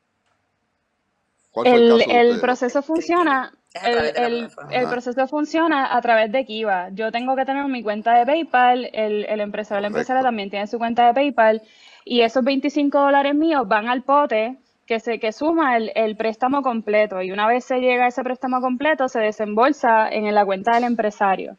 El, 1.65 2.41
proceso 2.41 2.83
funciona 2.83 3.53
el, 3.83 4.49
el, 4.71 4.89
proceso 4.89 5.27
funciona 5.27 5.97
a 5.97 6.01
través 6.01 6.31
de 6.31 6.45
Kiva. 6.45 6.91
Yo 6.93 7.11
tengo 7.11 7.35
que 7.35 7.45
tener 7.45 7.67
mi 7.67 7.83
cuenta 7.83 8.15
de 8.15 8.25
PayPal, 8.25 8.89
el, 8.93 9.25
el 9.25 9.41
empresario 9.41 9.81
la 9.81 9.89
empresaria 9.89 10.23
también 10.23 10.51
tiene 10.51 10.67
su 10.67 10.79
cuenta 10.79 11.07
de 11.07 11.15
PayPal 11.15 11.63
y 12.05 12.21
esos 12.21 12.45
25 12.45 12.99
dólares 12.99 13.35
míos 13.35 13.67
van 13.67 13.89
al 13.89 14.03
pote 14.03 14.57
que 14.87 15.01
se 15.01 15.19
que 15.19 15.33
suma 15.33 15.77
el, 15.77 15.91
el, 15.95 16.17
préstamo 16.17 16.63
completo 16.63 17.23
y 17.23 17.33
una 17.33 17.49
vez 17.49 17.65
se 17.65 17.79
llega 17.79 18.05
a 18.05 18.09
ese 18.09 18.23
préstamo 18.23 18.61
completo 18.61 19.09
se 19.09 19.19
desembolsa 19.19 20.09
en 20.09 20.33
la 20.35 20.45
cuenta 20.45 20.73
del 20.75 20.85
empresario. 20.85 21.57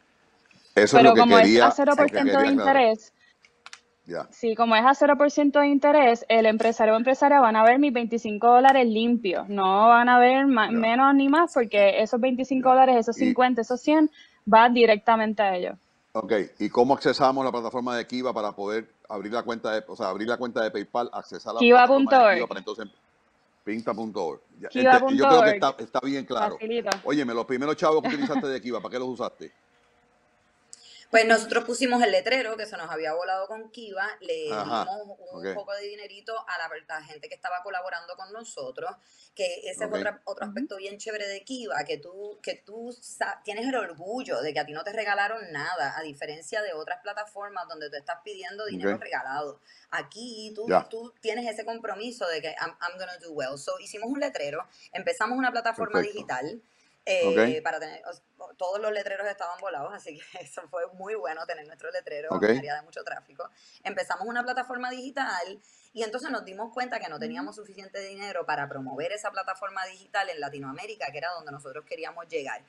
Eso 0.74 0.96
Pero 0.96 1.10
es 1.10 1.10
lo 1.10 1.14
que 1.14 1.20
como 1.20 1.38
es 1.38 1.60
a 1.60 1.70
0% 1.70 2.40
de 2.40 2.46
interés, 2.48 3.12
Sí, 4.30 4.54
como 4.54 4.76
es 4.76 4.84
a 4.84 4.94
0% 4.94 5.60
de 5.60 5.66
interés, 5.66 6.24
el 6.28 6.46
empresario 6.46 6.94
o 6.94 6.96
empresaria 6.96 7.40
van 7.40 7.56
a 7.56 7.64
ver 7.64 7.78
mis 7.78 7.92
25 7.92 8.46
dólares 8.46 8.86
limpios, 8.86 9.48
no 9.48 9.88
van 9.88 10.08
a 10.08 10.18
ver 10.18 10.46
menos 10.46 11.14
ni 11.14 11.28
más 11.28 11.52
porque 11.52 12.00
esos 12.00 12.20
25 12.20 12.68
dólares, 12.68 12.96
esos 12.96 13.16
50, 13.16 13.62
esos 13.62 13.80
100 13.80 14.10
van 14.44 14.74
directamente 14.74 15.42
a 15.42 15.56
ellos. 15.56 15.76
Ok, 16.12 16.32
¿y 16.60 16.68
cómo 16.68 16.94
accesamos 16.94 17.44
la 17.44 17.50
plataforma 17.50 17.96
de 17.96 18.06
Kiva 18.06 18.32
para 18.32 18.52
poder 18.52 18.86
abrir 19.08 19.32
la 19.32 19.42
cuenta 19.42 19.72
de, 19.72 19.82
o 19.86 19.96
sea, 19.96 20.08
abrir 20.08 20.28
la 20.28 20.36
cuenta 20.36 20.62
de 20.62 20.70
PayPal, 20.70 21.10
accesar 21.12 21.50
a 21.50 21.54
la 21.54 21.60
plataforma 21.60 22.28
de 22.28 22.34
Kiva 22.36 22.46
para 22.46 22.60
entonces 22.60 22.88
pinta.org. 23.64 24.40
Este, 24.62 24.82
yo 24.84 25.28
creo 25.28 25.42
que 25.42 25.50
está, 25.50 25.74
está 25.78 26.00
bien 26.00 26.24
claro. 26.24 26.56
Oye, 27.04 27.24
los 27.24 27.44
primeros 27.44 27.76
chavos 27.76 28.00
que 28.00 28.08
utilizaste 28.08 28.46
de 28.46 28.60
Kiva, 28.60 28.80
¿para 28.80 28.92
qué 28.92 28.98
los 29.00 29.08
usaste? 29.08 29.52
Pues 31.10 31.24
nosotros 31.26 31.64
pusimos 31.64 32.02
el 32.02 32.10
letrero 32.10 32.56
que 32.56 32.66
se 32.66 32.76
nos 32.76 32.90
había 32.90 33.14
volado 33.14 33.46
con 33.46 33.70
Kiva, 33.70 34.08
le 34.20 34.44
dimos 34.44 34.86
un 35.32 35.54
poco 35.54 35.72
de 35.74 35.82
dinerito 35.82 36.34
a 36.48 36.58
la, 36.58 37.02
gente 37.02 37.28
que 37.28 37.34
estaba 37.34 37.62
colaborando 37.62 38.16
con 38.16 38.32
nosotros, 38.32 38.90
que 39.34 39.60
ese 39.64 39.84
es 39.84 39.90
otro, 39.92 40.18
otro 40.24 40.46
aspecto 40.46 40.76
bien 40.76 40.98
chévere 40.98 41.28
de 41.28 41.44
Kiva, 41.44 41.84
que 41.84 41.98
tú, 41.98 42.38
que 42.42 42.54
tú 42.54 42.94
tienes 43.44 43.66
el 43.66 43.76
orgullo 43.76 44.40
de 44.42 44.52
que 44.52 44.60
a 44.60 44.66
ti 44.66 44.72
no 44.72 44.82
te 44.82 44.92
regalaron 44.92 45.52
nada, 45.52 45.96
a 45.96 46.02
diferencia 46.02 46.62
de 46.62 46.72
otras 46.72 47.00
plataformas 47.02 47.68
donde 47.68 47.88
tú 47.88 47.96
estás 47.96 48.18
pidiendo 48.24 48.66
dinero 48.66 48.96
regalado. 48.96 49.60
Aquí 49.90 50.52
tú, 50.54 50.66
tú 50.90 51.14
tienes 51.20 51.46
ese 51.46 51.64
compromiso 51.64 52.26
de 52.26 52.42
que 52.42 52.48
I'm, 52.60 52.76
I'm 52.80 52.98
gonna 52.98 53.16
do 53.18 53.32
well. 53.32 53.56
So 53.58 53.78
hicimos 53.78 54.10
un 54.10 54.20
letrero, 54.20 54.66
empezamos 54.92 55.38
una 55.38 55.52
plataforma 55.52 56.00
digital 56.00 56.60
eh, 57.06 57.62
para 57.62 57.78
tener, 57.78 58.02
todos 58.56 58.80
los 58.80 58.92
letreros 58.92 59.26
estaban 59.28 59.58
volados, 59.60 59.94
así 59.94 60.18
que 60.18 60.38
eso 60.40 60.62
fue 60.68 60.86
muy 60.94 61.14
bueno 61.14 61.46
tener 61.46 61.64
nuestro 61.66 61.90
letrero 61.92 62.28
en 62.32 62.50
en 62.50 62.58
área 62.58 62.76
de 62.76 62.82
mucho 62.82 63.04
tráfico. 63.04 63.48
Empezamos 63.84 64.26
una 64.26 64.42
plataforma 64.42 64.90
digital 64.90 65.60
y 65.92 66.02
entonces 66.02 66.30
nos 66.30 66.44
dimos 66.44 66.72
cuenta 66.74 66.98
que 66.98 67.08
no 67.08 67.18
teníamos 67.18 67.56
suficiente 67.56 68.00
dinero 68.00 68.44
para 68.44 68.68
promover 68.68 69.12
esa 69.12 69.30
plataforma 69.30 69.86
digital 69.86 70.28
en 70.28 70.40
Latinoamérica, 70.40 71.06
que 71.12 71.18
era 71.18 71.30
donde 71.30 71.52
nosotros 71.52 71.84
queríamos 71.84 72.28
llegar. 72.28 72.62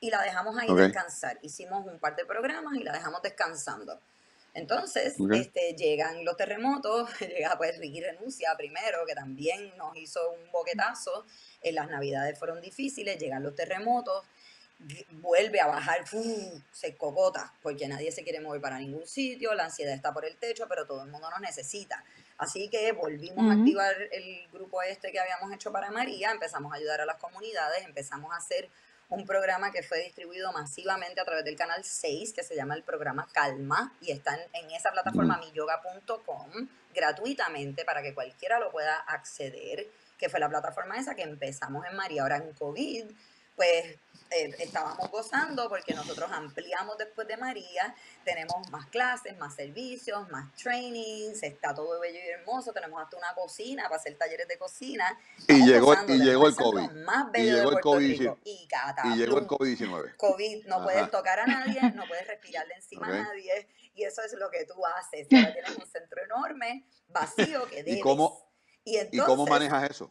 Y 0.00 0.10
la 0.10 0.20
dejamos 0.20 0.58
ahí 0.58 0.68
descansar. 0.74 1.38
Hicimos 1.40 1.86
un 1.86 1.98
par 1.98 2.16
de 2.16 2.26
programas 2.26 2.74
y 2.74 2.82
la 2.82 2.92
dejamos 2.92 3.22
descansando. 3.22 3.98
Entonces, 4.54 5.16
este, 5.32 5.74
llegan 5.74 6.24
los 6.24 6.36
terremotos, 6.36 7.10
llega 7.20 7.58
pues 7.58 7.76
Ricky 7.78 8.00
Renuncia 8.00 8.54
primero, 8.56 9.04
que 9.04 9.14
también 9.14 9.76
nos 9.76 9.96
hizo 9.96 10.20
un 10.30 10.50
boquetazo, 10.52 11.26
en 11.60 11.74
las 11.74 11.90
navidades 11.90 12.38
fueron 12.38 12.60
difíciles, 12.60 13.18
llegan 13.18 13.42
los 13.42 13.56
terremotos, 13.56 14.24
vuelve 15.10 15.60
a 15.60 15.66
bajar, 15.66 16.04
se 16.72 16.96
cocota, 16.96 17.52
porque 17.62 17.88
nadie 17.88 18.12
se 18.12 18.22
quiere 18.22 18.40
mover 18.40 18.60
para 18.60 18.78
ningún 18.78 19.06
sitio, 19.06 19.54
la 19.54 19.64
ansiedad 19.64 19.94
está 19.94 20.12
por 20.12 20.24
el 20.24 20.36
techo, 20.36 20.66
pero 20.68 20.86
todo 20.86 21.02
el 21.02 21.10
mundo 21.10 21.28
nos 21.30 21.40
necesita. 21.40 22.04
Así 22.38 22.68
que 22.68 22.92
volvimos 22.92 23.50
a 23.50 23.58
activar 23.58 23.94
el 24.12 24.48
grupo 24.52 24.82
este 24.82 25.10
que 25.10 25.20
habíamos 25.20 25.52
hecho 25.52 25.72
para 25.72 25.90
María, 25.90 26.30
empezamos 26.30 26.72
a 26.72 26.76
ayudar 26.76 27.00
a 27.00 27.06
las 27.06 27.16
comunidades, 27.16 27.84
empezamos 27.84 28.32
a 28.32 28.36
hacer 28.36 28.68
un 29.08 29.26
programa 29.26 29.70
que 29.70 29.82
fue 29.82 30.02
distribuido 30.02 30.52
masivamente 30.52 31.20
a 31.20 31.24
través 31.24 31.44
del 31.44 31.56
canal 31.56 31.84
6, 31.84 32.32
que 32.32 32.42
se 32.42 32.56
llama 32.56 32.74
el 32.74 32.82
programa 32.82 33.28
Calma, 33.32 33.92
y 34.00 34.10
está 34.10 34.36
en, 34.52 34.70
esa 34.70 34.90
plataforma 34.90 35.38
miyoga.com 35.38 36.68
gratuitamente 36.94 37.84
para 37.84 38.02
que 38.02 38.14
cualquiera 38.14 38.58
lo 38.58 38.70
pueda 38.70 38.96
acceder, 38.96 39.86
que 40.18 40.28
fue 40.28 40.40
la 40.40 40.48
plataforma 40.48 40.96
esa 40.96 41.14
que 41.14 41.22
empezamos 41.22 41.84
en 41.86 41.96
María. 41.96 42.22
Ahora 42.22 42.36
en 42.36 42.52
COVID, 42.52 43.06
pues 43.56 43.98
eh, 44.30 44.52
estábamos 44.58 45.10
gozando 45.10 45.68
porque 45.68 45.94
nosotros 45.94 46.28
ampliamos 46.32 46.98
después 46.98 47.28
de 47.28 47.36
María, 47.36 47.94
tenemos 48.24 48.68
más 48.70 48.86
clases, 48.86 49.36
más 49.38 49.54
servicios, 49.54 50.28
más 50.30 50.52
trainings, 50.56 51.42
está 51.42 51.72
todo 51.72 52.00
bello 52.00 52.18
y 52.18 52.28
hermoso, 52.30 52.72
tenemos 52.72 53.00
hasta 53.00 53.16
una 53.16 53.32
cocina 53.34 53.84
para 53.84 53.96
hacer 53.96 54.16
talleres 54.18 54.48
de 54.48 54.58
cocina. 54.58 55.16
Y 55.46 55.64
llegó, 55.64 55.94
y 56.08 56.18
llegó 56.18 56.48
el 56.48 56.56
COVID. 56.56 56.90
y 57.34 57.42
llegó 57.42 57.70
el 57.70 57.80
COVID, 57.80 58.36
y, 58.44 59.16
llegó 59.16 59.38
el 59.38 59.46
COVID-19. 59.46 60.16
COVID, 60.16 60.66
no 60.66 60.82
puedes 60.82 61.10
tocar 61.10 61.38
a 61.38 61.46
nadie, 61.46 61.80
no 61.92 62.04
puedes 62.08 62.26
respirarle 62.26 62.74
encima 62.74 63.06
a 63.06 63.22
nadie, 63.24 63.68
y 63.94 64.02
eso 64.02 64.22
es 64.22 64.32
lo 64.32 64.50
que 64.50 64.64
tú 64.64 64.74
haces. 64.98 65.28
Ahora 65.32 65.52
tienes 65.52 65.76
un 65.76 65.86
centro 65.86 66.24
enorme, 66.24 66.84
vacío, 67.08 67.68
que 67.68 67.76
debes. 67.84 67.98
¿Y 67.98 68.00
cómo, 68.00 68.50
¿Y 68.84 69.18
cómo 69.18 69.46
manejas 69.46 69.90
eso? 69.90 70.10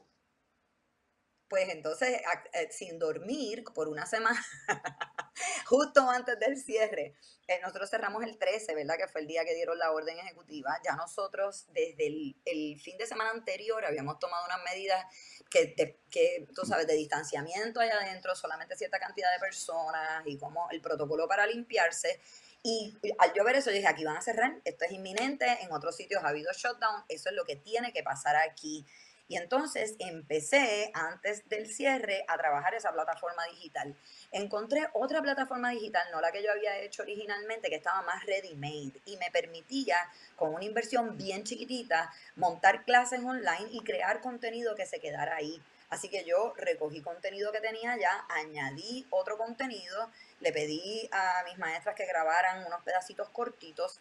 Pues 1.53 1.69
entonces 1.69 2.19
eh, 2.53 2.67
sin 2.71 2.97
dormir 2.97 3.63
por 3.75 3.87
una 3.87 4.07
semana, 4.07 4.43
justo 5.67 6.09
antes 6.09 6.39
del 6.39 6.57
cierre, 6.57 7.13
eh, 7.47 7.59
nosotros 7.61 7.91
cerramos 7.91 8.23
el 8.23 8.39
13, 8.39 8.73
¿verdad? 8.73 8.97
Que 8.97 9.07
fue 9.07 9.21
el 9.21 9.27
día 9.27 9.45
que 9.45 9.53
dieron 9.53 9.77
la 9.77 9.91
orden 9.91 10.17
ejecutiva. 10.17 10.75
Ya 10.83 10.95
nosotros 10.95 11.67
desde 11.67 12.07
el, 12.07 12.79
fin 12.79 12.97
de 12.97 13.05
semana 13.05 13.29
anterior 13.29 13.85
habíamos 13.85 14.17
tomado 14.17 14.43
unas 14.45 14.63
medidas 14.63 15.05
que, 15.47 15.75
que, 16.09 16.47
tú 16.55 16.65
sabes, 16.65 16.87
de 16.87 16.95
distanciamiento 16.95 17.81
allá 17.81 17.99
adentro, 18.01 18.35
solamente 18.35 18.75
cierta 18.75 18.97
cantidad 18.97 19.31
de 19.31 19.39
personas 19.39 20.23
y 20.25 20.39
como 20.39 20.71
el 20.71 20.81
protocolo 20.81 21.27
para 21.27 21.45
limpiarse. 21.45 22.19
Y 22.63 22.97
al 23.19 23.31
yo 23.33 23.43
ver 23.43 23.57
eso, 23.57 23.69
dije, 23.69 23.85
aquí 23.85 24.03
van 24.03 24.17
a 24.17 24.21
cerrar, 24.23 24.59
esto 24.65 24.85
es 24.85 24.91
inminente, 24.91 25.45
en 25.61 25.71
otros 25.71 25.95
sitios 25.95 26.23
ha 26.23 26.29
habido 26.29 26.51
shutdown, 26.51 27.03
eso 27.09 27.29
es 27.29 27.35
lo 27.35 27.45
que 27.45 27.57
tiene 27.57 27.93
que 27.93 28.01
pasar 28.01 28.37
aquí. 28.37 28.87
Y 29.27 29.37
entonces 29.37 29.95
empecé 29.99 30.91
antes 30.93 31.47
del 31.47 31.67
cierre 31.67 32.25
a 32.27 32.37
trabajar 32.37 32.73
esa 32.73 32.91
plataforma 32.91 33.45
digital. 33.45 33.95
Encontré 34.31 34.87
otra 34.93 35.21
plataforma 35.21 35.71
digital, 35.71 36.07
no 36.11 36.21
la 36.21 36.31
que 36.31 36.43
yo 36.43 36.51
había 36.51 36.77
hecho 36.79 37.03
originalmente, 37.03 37.69
que 37.69 37.75
estaba 37.75 38.01
más 38.01 38.25
ready-made 38.25 38.99
y 39.05 39.17
me 39.17 39.31
permitía, 39.31 39.97
con 40.35 40.53
una 40.53 40.65
inversión 40.65 41.17
bien 41.17 41.43
chiquitita, 41.43 42.13
montar 42.35 42.83
clases 42.83 43.23
online 43.23 43.69
y 43.71 43.79
crear 43.81 44.21
contenido 44.21 44.75
que 44.75 44.85
se 44.85 44.99
quedara 44.99 45.35
ahí. 45.35 45.61
Así 45.89 46.09
que 46.09 46.25
yo 46.25 46.53
recogí 46.57 47.01
contenido 47.01 47.51
que 47.51 47.61
tenía 47.61 47.95
ya, 47.97 48.25
añadí 48.29 49.05
otro 49.11 49.37
contenido, 49.37 50.09
le 50.39 50.51
pedí 50.51 51.07
a 51.11 51.43
mis 51.45 51.59
maestras 51.59 51.95
que 51.95 52.07
grabaran 52.07 52.65
unos 52.65 52.81
pedacitos 52.81 53.29
cortitos, 53.29 53.99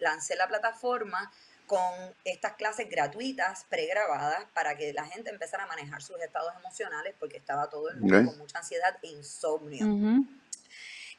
lancé 0.00 0.34
la 0.36 0.48
plataforma, 0.48 1.30
con 1.66 2.14
estas 2.24 2.54
clases 2.54 2.88
gratuitas, 2.88 3.64
pregrabadas, 3.68 4.44
para 4.54 4.76
que 4.76 4.92
la 4.92 5.04
gente 5.04 5.30
empezara 5.30 5.64
a 5.64 5.66
manejar 5.66 6.02
sus 6.02 6.20
estados 6.20 6.54
emocionales, 6.56 7.14
porque 7.18 7.36
estaba 7.36 7.68
todo 7.68 7.90
el 7.90 7.96
mundo 7.96 8.30
con 8.30 8.38
mucha 8.38 8.58
ansiedad 8.58 8.96
e 9.02 9.08
insomnio. 9.08 10.24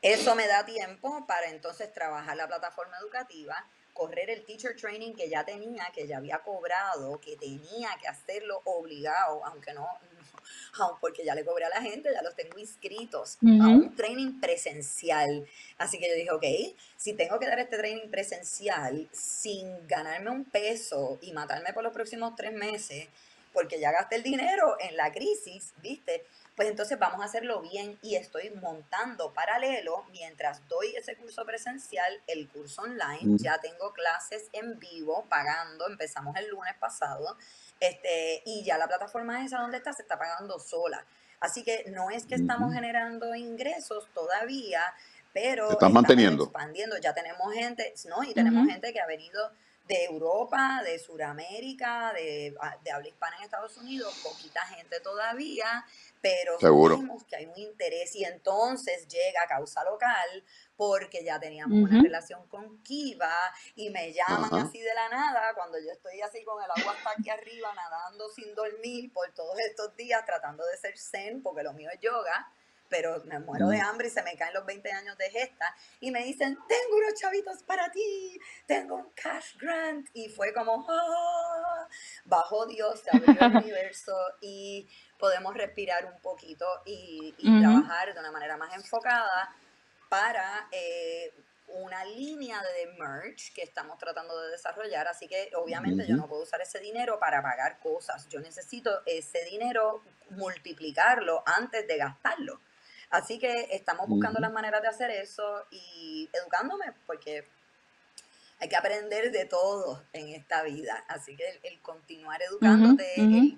Eso 0.02 0.36
me 0.36 0.48
da 0.48 0.66
tiempo 0.66 1.26
para 1.28 1.48
entonces 1.48 1.92
trabajar 1.92 2.38
la 2.38 2.48
plataforma 2.48 2.98
educativa, 3.00 3.66
correr 3.94 4.30
el 4.30 4.46
teacher 4.46 4.76
training 4.76 5.14
que 5.14 5.28
ya 5.28 5.44
tenía, 5.44 5.88
que 5.94 6.08
ya 6.08 6.18
había 6.18 6.40
cobrado, 6.40 7.20
que 7.20 7.36
tenía 7.36 7.90
que 8.00 8.08
hacerlo 8.08 8.62
obligado, 8.66 9.44
aunque 9.46 9.74
no, 9.74 9.88
porque 11.02 11.24
ya 11.26 11.36
le 11.36 11.46
cobré 11.46 11.66
a 11.66 11.70
la 11.70 11.82
gente, 11.82 12.10
ya 12.14 12.22
los 12.22 12.36
tengo 12.36 12.58
inscritos 12.58 13.38
a 13.42 13.68
un 13.68 13.96
training 13.96 14.40
presencial. 14.40 15.48
Así 15.78 16.00
que 16.00 16.08
yo 16.10 16.16
dije, 16.16 16.32
ok, 16.32 16.78
si 16.96 17.14
tengo 17.14 17.40
que 17.40 17.48
dar 17.48 17.60
este 17.60 17.78
training 17.78 18.10
presencial 18.10 19.08
sin 19.12 19.88
ganarme 19.88 20.32
un 20.32 20.46
peso 20.46 21.20
y 21.22 21.32
matarme 21.34 21.74
por 21.74 21.84
los 21.84 21.94
próximos 21.94 22.36
tres 22.36 22.54
meses, 22.54 23.08
porque 23.54 23.80
ya 23.80 23.92
gasté 23.92 24.18
el 24.18 24.24
dinero 24.24 24.78
en 24.80 24.96
la 24.96 25.12
crisis, 25.12 25.74
¿viste? 25.82 26.26
Pues 26.56 26.70
entonces 26.70 26.98
vamos 26.98 27.22
a 27.22 27.26
hacerlo 27.26 27.62
bien 27.62 27.98
y 28.02 28.16
estoy 28.16 28.50
montando 28.50 29.34
paralelo 29.34 30.06
mientras 30.12 30.68
doy 30.68 30.96
ese 30.96 31.16
curso 31.16 31.46
presencial, 31.46 32.12
el 32.28 32.48
curso 32.50 32.82
online, 32.82 33.38
ya 33.38 33.60
tengo 33.60 33.94
clases 33.94 34.50
en 34.54 34.80
vivo 34.80 35.26
pagando, 35.30 35.88
empezamos 35.88 36.36
el 36.36 36.50
lunes 36.50 36.76
pasado 36.80 37.38
este, 37.80 38.42
y 38.46 38.64
ya 38.64 38.78
la 38.78 38.88
plataforma 38.88 39.44
esa 39.46 39.60
donde 39.60 39.78
está 39.78 39.94
se 39.94 40.02
está 40.02 40.18
pagando 40.18 40.60
sola. 40.60 41.06
Así 41.40 41.64
que 41.64 41.86
no 41.92 42.10
es 42.10 42.26
que 42.26 42.36
estamos 42.36 42.74
generando 42.74 43.36
ingresos 43.36 44.08
todavía, 44.14 44.82
pero 45.34 45.70
estamos 45.70 45.94
manteniendo. 45.94 46.46
expandiendo. 46.46 46.98
Ya 46.98 47.14
tenemos 47.14 47.54
gente, 47.54 47.94
¿no? 48.10 48.24
Y 48.24 48.34
tenemos 48.34 48.68
gente 48.68 48.92
que 48.92 49.00
ha 49.00 49.06
venido 49.06 49.52
de 49.88 50.06
Europa, 50.06 50.82
de 50.84 51.00
Sudamérica, 51.00 52.12
de, 52.14 52.56
ah, 52.62 52.78
de 52.84 52.92
habla 52.92 53.08
hispana 53.08 53.38
en 53.38 53.44
Estados 53.44 53.78
Unidos, 53.78 54.14
poquita 54.24 54.62
gente 54.62 55.00
todavía, 55.00 55.86
pero 56.22 56.60
sabemos 56.60 57.24
que 57.24 57.36
hay 57.36 57.46
un 57.46 57.58
interés 57.58 58.16
y 58.16 58.26
entonces 58.26 59.08
llega 59.08 59.44
a 59.44 59.48
causa 59.48 59.84
local 59.84 60.44
porque 60.76 61.24
ya 61.24 61.40
teníamos 61.40 61.90
una 61.90 62.02
relación 62.02 62.48
con 62.48 62.82
Kiva 62.84 63.34
y 63.76 63.90
me 63.90 64.14
llaman 64.14 64.54
así 64.54 64.80
de 64.80 64.94
la 64.94 65.10
nada 65.10 65.54
cuando 65.56 65.80
yo 65.80 65.92
estoy 65.92 66.22
así 66.22 66.44
con 66.44 66.62
el 66.64 66.70
agua 66.70 66.94
hasta 66.94 67.12
aquí 67.12 67.30
arriba 67.30 67.74
nadando 67.74 68.30
sin 68.30 68.54
dormir 68.56 69.12
por 69.14 69.32
todos 69.34 69.58
estos 69.60 69.96
días 69.96 70.26
tratando 70.26 70.66
de 70.66 70.78
ser 70.78 70.98
zen 70.98 71.42
porque 71.42 71.64
lo 71.64 71.74
mío 71.74 71.90
es 71.94 72.00
yoga 72.00 72.52
pero 72.90 73.24
me 73.26 73.40
muero 73.40 73.68
de 73.68 73.80
hambre 73.80 74.08
y 74.08 74.12
se 74.12 74.24
me 74.24 74.36
caen 74.36 74.54
los 74.54 74.66
20 74.66 74.92
años 74.92 75.18
de 75.18 75.30
gesta 75.30 75.76
y 76.00 76.12
me 76.12 76.24
dicen, 76.24 76.58
tengo 76.68 76.98
unos 76.98 77.20
chavitos 77.20 77.64
para 77.64 77.90
ti, 77.92 78.40
tengo 78.66 78.96
un 78.96 79.10
cash 79.12 79.58
grant 79.58 80.08
y 80.14 80.30
fue 80.30 80.54
como, 80.54 80.86
oh, 80.88 81.88
bajo 82.26 82.66
Dios, 82.66 83.02
se 83.02 83.16
abrió 83.16 83.36
el 83.40 83.56
universo 83.64 84.16
y 84.42 84.88
podemos 85.18 85.54
respirar 85.54 86.06
un 86.06 86.20
poquito 86.22 86.66
y, 86.86 87.34
trabajar 87.62 88.14
de 88.14 88.20
una 88.20 88.32
manera 88.32 88.58
más 88.58 88.74
enfocada 88.76 89.56
para 90.10 90.68
eh, 90.72 91.34
una 91.68 92.04
línea 92.06 92.62
de 92.62 92.94
merch 92.98 93.54
que 93.54 93.62
estamos 93.62 93.98
tratando 93.98 94.40
de 94.42 94.52
desarrollar, 94.52 95.08
así 95.08 95.28
que 95.28 95.52
obviamente 95.56 96.08
yo 96.08 96.16
no 96.16 96.28
puedo 96.28 96.44
usar 96.44 96.62
ese 96.62 96.80
dinero 96.80 97.20
para 97.20 97.42
pagar 97.42 97.80
cosas, 97.80 98.28
yo 98.30 98.40
necesito 98.40 99.02
ese 99.06 99.44
dinero 99.46 100.02
multiplicarlo 100.30 101.44
antes 101.46 101.88
de 101.88 101.98
gastarlo. 101.98 102.60
Así 103.10 103.40
que 103.40 103.70
estamos 103.72 104.08
buscando 104.08 104.40
las 104.40 104.52
maneras 104.52 104.82
de 104.82 104.90
hacer 104.90 105.12
eso 105.12 105.66
y 105.72 106.30
educándome, 106.34 106.94
porque 107.06 107.46
hay 108.60 108.70
que 108.70 108.76
aprender 108.76 109.32
de 109.32 109.46
todo 109.46 110.04
en 110.14 110.30
esta 110.30 110.64
vida. 110.64 111.06
Así 111.08 111.36
que 111.36 111.60
el, 111.64 111.80
continuar 111.82 112.42
educándote, 112.42 113.06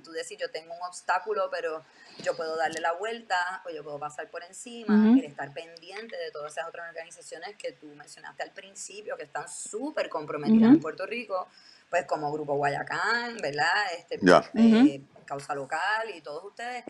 tú 0.04 0.12
decir, 0.12 0.38
yo 0.38 0.52
tengo 0.52 0.74
un 0.74 0.84
obstáculo, 0.84 1.50
pero 1.50 1.84
yo 2.22 2.36
puedo 2.36 2.58
darle 2.58 2.82
la 2.82 2.94
vuelta 2.94 3.64
o 3.66 3.70
yo 3.72 3.84
puedo 3.84 3.98
pasar 3.98 4.30
por 4.30 4.44
encima, 4.44 5.18
el 5.18 5.24
estar 5.24 5.54
pendiente 5.54 6.18
de 6.18 6.32
todas 6.32 6.52
esas 6.52 6.68
otras 6.68 6.90
organizaciones 6.90 7.56
que 7.56 7.72
tú 7.72 7.88
mencionaste 7.96 8.44
al 8.44 8.52
principio, 8.52 9.16
que 9.16 9.24
están 9.24 9.48
súper 9.48 10.10
comprometidas 10.10 10.74
en 10.74 10.80
Puerto 10.82 11.06
Rico, 11.06 11.48
pues 11.90 12.06
como 12.06 12.32
Grupo 12.32 12.56
Guayacán, 12.56 13.38
¿verdad? 13.38 13.94
Este, 13.98 14.20
eh, 14.56 15.02
Causa 15.26 15.54
Local 15.54 16.10
y 16.16 16.22
todos 16.22 16.44
ustedes, 16.44 16.84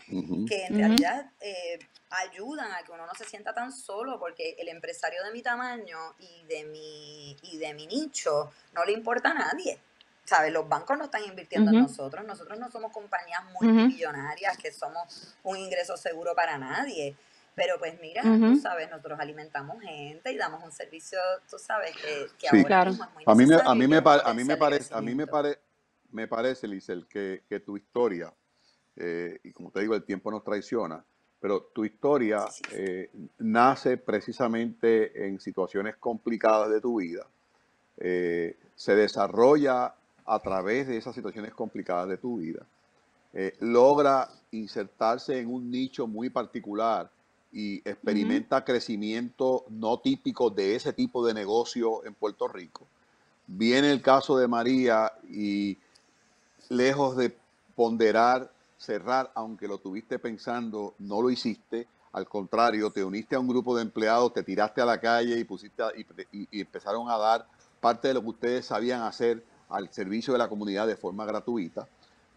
que 0.48 0.64
en 0.64 0.78
realidad 0.78 1.30
eh, 1.40 1.78
ayudan 2.10 2.72
a 2.72 2.82
que 2.82 2.92
uno 2.92 3.06
no 3.06 3.14
se 3.14 3.24
sienta 3.24 3.52
tan 3.52 3.70
solo, 3.70 4.18
porque 4.18 4.56
el 4.58 4.68
empresario 4.68 5.22
de 5.24 5.30
mi 5.32 5.42
tamaño 5.42 5.98
y 6.18 6.44
de 6.46 6.64
mi, 6.64 7.36
y 7.42 7.58
de 7.58 7.74
mi 7.74 7.86
nicho 7.86 8.50
no 8.74 8.84
le 8.84 8.92
importa 8.92 9.30
a 9.30 9.34
nadie. 9.34 9.78
¿Sabes? 10.24 10.52
Los 10.52 10.68
bancos 10.68 10.96
no 10.96 11.04
están 11.04 11.24
invirtiendo 11.24 11.72
en 11.72 11.80
nosotros, 11.80 12.24
nosotros 12.24 12.56
no 12.58 12.70
somos 12.70 12.92
compañías 12.92 13.42
multimillonarias 13.60 14.56
que 14.58 14.70
somos 14.70 15.34
un 15.42 15.56
ingreso 15.56 15.96
seguro 15.96 16.36
para 16.36 16.56
nadie. 16.56 17.16
Pero 17.60 17.78
pues 17.78 18.00
mira, 18.00 18.22
tú 18.22 18.56
sabes, 18.56 18.90
nosotros 18.90 19.20
alimentamos 19.20 19.82
gente 19.82 20.32
y 20.32 20.38
damos 20.38 20.64
un 20.64 20.72
servicio, 20.72 21.18
tú 21.50 21.58
sabes, 21.58 21.94
que, 21.94 22.48
ahora 22.48 22.86
mismo 22.86 23.04
es 23.04 23.12
muy 23.12 23.24
a 23.26 23.34
mí 23.34 23.44
me, 23.44 23.54
a 23.56 23.74
mí 23.74 23.86
me, 23.86 23.96
a 23.98 24.34
mí 24.34 24.44
me 24.44 24.56
parece, 24.56 24.94
a 24.94 25.02
mí 25.02 25.14
me, 25.14 25.26
pare, 25.26 25.58
me 26.10 26.26
parece, 26.26 26.66
Lizel, 26.66 27.06
que, 27.06 27.42
que 27.46 27.60
tu 27.60 27.76
historia, 27.76 28.32
eh, 28.96 29.40
y 29.44 29.52
como 29.52 29.70
te 29.70 29.80
digo, 29.80 29.94
el 29.94 30.04
tiempo 30.04 30.30
nos 30.30 30.42
traiciona, 30.42 31.04
pero 31.38 31.64
tu 31.74 31.84
historia 31.84 32.46
eh, 32.72 33.10
nace 33.40 33.98
precisamente 33.98 35.26
en 35.26 35.38
situaciones 35.38 35.96
complicadas 35.96 36.70
de 36.70 36.80
tu 36.80 36.98
vida, 37.00 37.26
eh, 37.98 38.56
se 38.74 38.94
desarrolla 38.94 39.94
a 40.24 40.38
través 40.38 40.88
de 40.88 40.96
esas 40.96 41.14
situaciones 41.14 41.52
complicadas 41.52 42.08
de 42.08 42.16
tu 42.16 42.38
vida, 42.38 42.64
logra 43.60 44.30
insertarse 44.50 45.38
en 45.38 45.52
un 45.52 45.70
nicho 45.70 46.06
muy 46.06 46.30
particular 46.30 47.10
y 47.52 47.78
experimenta 47.88 48.64
crecimiento 48.64 49.64
no 49.68 49.98
típico 49.98 50.50
de 50.50 50.76
ese 50.76 50.92
tipo 50.92 51.26
de 51.26 51.34
negocio 51.34 52.04
en 52.04 52.14
Puerto 52.14 52.46
Rico. 52.48 52.86
Viene 53.46 53.90
el 53.90 54.02
caso 54.02 54.38
de 54.38 54.46
María 54.46 55.12
y 55.28 55.76
lejos 56.68 57.16
de 57.16 57.36
ponderar 57.74 58.52
cerrar, 58.78 59.30
aunque 59.34 59.68
lo 59.68 59.78
tuviste 59.78 60.18
pensando, 60.18 60.94
no 60.98 61.20
lo 61.20 61.30
hiciste. 61.30 61.86
Al 62.12 62.26
contrario, 62.26 62.90
te 62.90 63.04
uniste 63.04 63.36
a 63.36 63.40
un 63.40 63.48
grupo 63.48 63.76
de 63.76 63.82
empleados, 63.82 64.32
te 64.32 64.42
tiraste 64.42 64.80
a 64.80 64.86
la 64.86 65.00
calle 65.00 65.38
y, 65.38 65.44
pusiste 65.44 65.82
y, 66.32 66.60
empezaron 66.60 67.08
a 67.10 67.18
dar 67.18 67.46
parte 67.80 68.08
de 68.08 68.14
lo 68.14 68.22
que 68.22 68.28
ustedes 68.28 68.66
sabían 68.66 69.02
hacer 69.02 69.44
al 69.68 69.92
servicio 69.92 70.32
de 70.32 70.38
la 70.38 70.48
comunidad 70.48 70.86
de 70.86 70.96
forma 70.96 71.24
gratuita. 71.24 71.86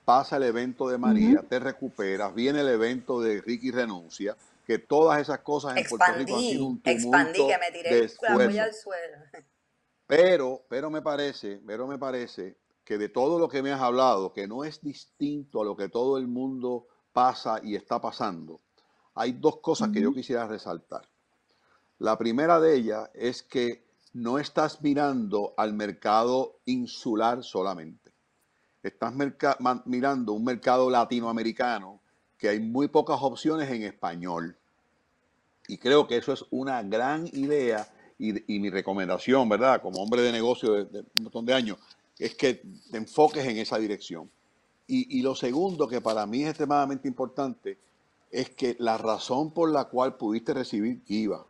Pasa 0.05 0.37
el 0.37 0.43
evento 0.43 0.89
de 0.89 0.97
María, 0.97 1.43
te 1.47 1.59
recuperas, 1.59 2.35
viene 2.35 2.59
el 2.59 2.67
evento 2.67 3.21
de 3.21 3.41
Ricky 3.41 3.71
Renuncia, 3.71 4.35
que 4.65 4.79
todas 4.79 5.21
esas 5.21 5.39
cosas 5.39 5.77
en 5.77 5.85
Puerto 5.85 6.13
Rico 6.13 6.35
han 6.35 6.41
sido 6.41 6.65
un 6.65 6.81
tumulto 6.81 6.89
expandí, 6.89 7.47
que 7.47 7.57
me 7.57 7.71
tiré 7.71 8.61
al 8.61 8.73
suelo. 8.73 9.17
Pero, 10.05 10.65
pero 10.67 10.91
me 10.91 11.01
parece, 11.01 11.61
pero 11.65 11.87
me 11.87 11.97
parece 11.97 12.57
que 12.83 12.97
de 12.97 13.07
todo 13.07 13.39
lo 13.39 13.47
que 13.47 13.63
me 13.63 13.71
has 13.71 13.81
hablado, 13.81 14.33
que 14.33 14.47
no 14.47 14.65
es 14.65 14.81
distinto 14.81 15.61
a 15.61 15.65
lo 15.65 15.77
que 15.77 15.87
todo 15.87 16.17
el 16.17 16.27
mundo 16.27 16.87
pasa 17.13 17.61
y 17.63 17.75
está 17.75 18.01
pasando, 18.01 18.61
hay 19.15 19.31
dos 19.31 19.59
cosas 19.61 19.89
que 19.91 20.01
yo 20.01 20.13
quisiera 20.13 20.45
resaltar. 20.45 21.07
La 21.99 22.17
primera 22.17 22.59
de 22.59 22.75
ellas 22.75 23.09
es 23.13 23.41
que 23.41 23.87
no 24.11 24.37
estás 24.37 24.81
mirando 24.81 25.53
al 25.57 25.73
mercado 25.73 26.59
insular 26.65 27.43
solamente. 27.43 28.13
Estás 28.83 29.13
mirando 29.85 30.33
un 30.33 30.43
mercado 30.43 30.89
latinoamericano 30.89 32.02
que 32.43 32.49
hay 32.49 32.59
muy 32.59 32.89
pocas 32.89 33.19
opciones 33.21 33.71
en 33.71 33.83
español. 33.83 34.57
Y 35.69 35.77
creo 35.77 36.05
que 36.05 36.17
eso 36.17 36.33
es 36.33 36.43
una 36.49 36.83
gran 36.83 37.25
idea 37.27 37.87
y, 38.19 38.59
mi 38.59 38.69
recomendación, 38.69 39.47
¿verdad? 39.47 39.81
Como 39.81 40.03
hombre 40.03 40.23
de 40.23 40.33
negocio 40.33 40.73
de, 40.73 40.83
de 40.83 40.99
un 40.99 41.23
montón 41.23 41.45
de 41.45 41.53
años, 41.53 41.77
es 42.19 42.35
que 42.35 42.55
te 42.91 42.97
enfoques 42.97 43.45
en 43.45 43.59
esa 43.59 43.77
dirección. 43.77 44.29
Y, 44.87 45.21
lo 45.21 45.35
segundo, 45.35 45.87
que 45.87 46.01
para 46.01 46.25
mí 46.25 46.43
es 46.43 46.49
extremadamente 46.49 47.07
importante, 47.07 47.77
es 48.29 48.49
que 48.49 48.75
la 48.77 48.97
razón 48.97 49.51
por 49.51 49.71
la 49.71 49.85
cual 49.85 50.17
pudiste 50.17 50.53
recibir 50.53 51.01
IVA, 51.07 51.45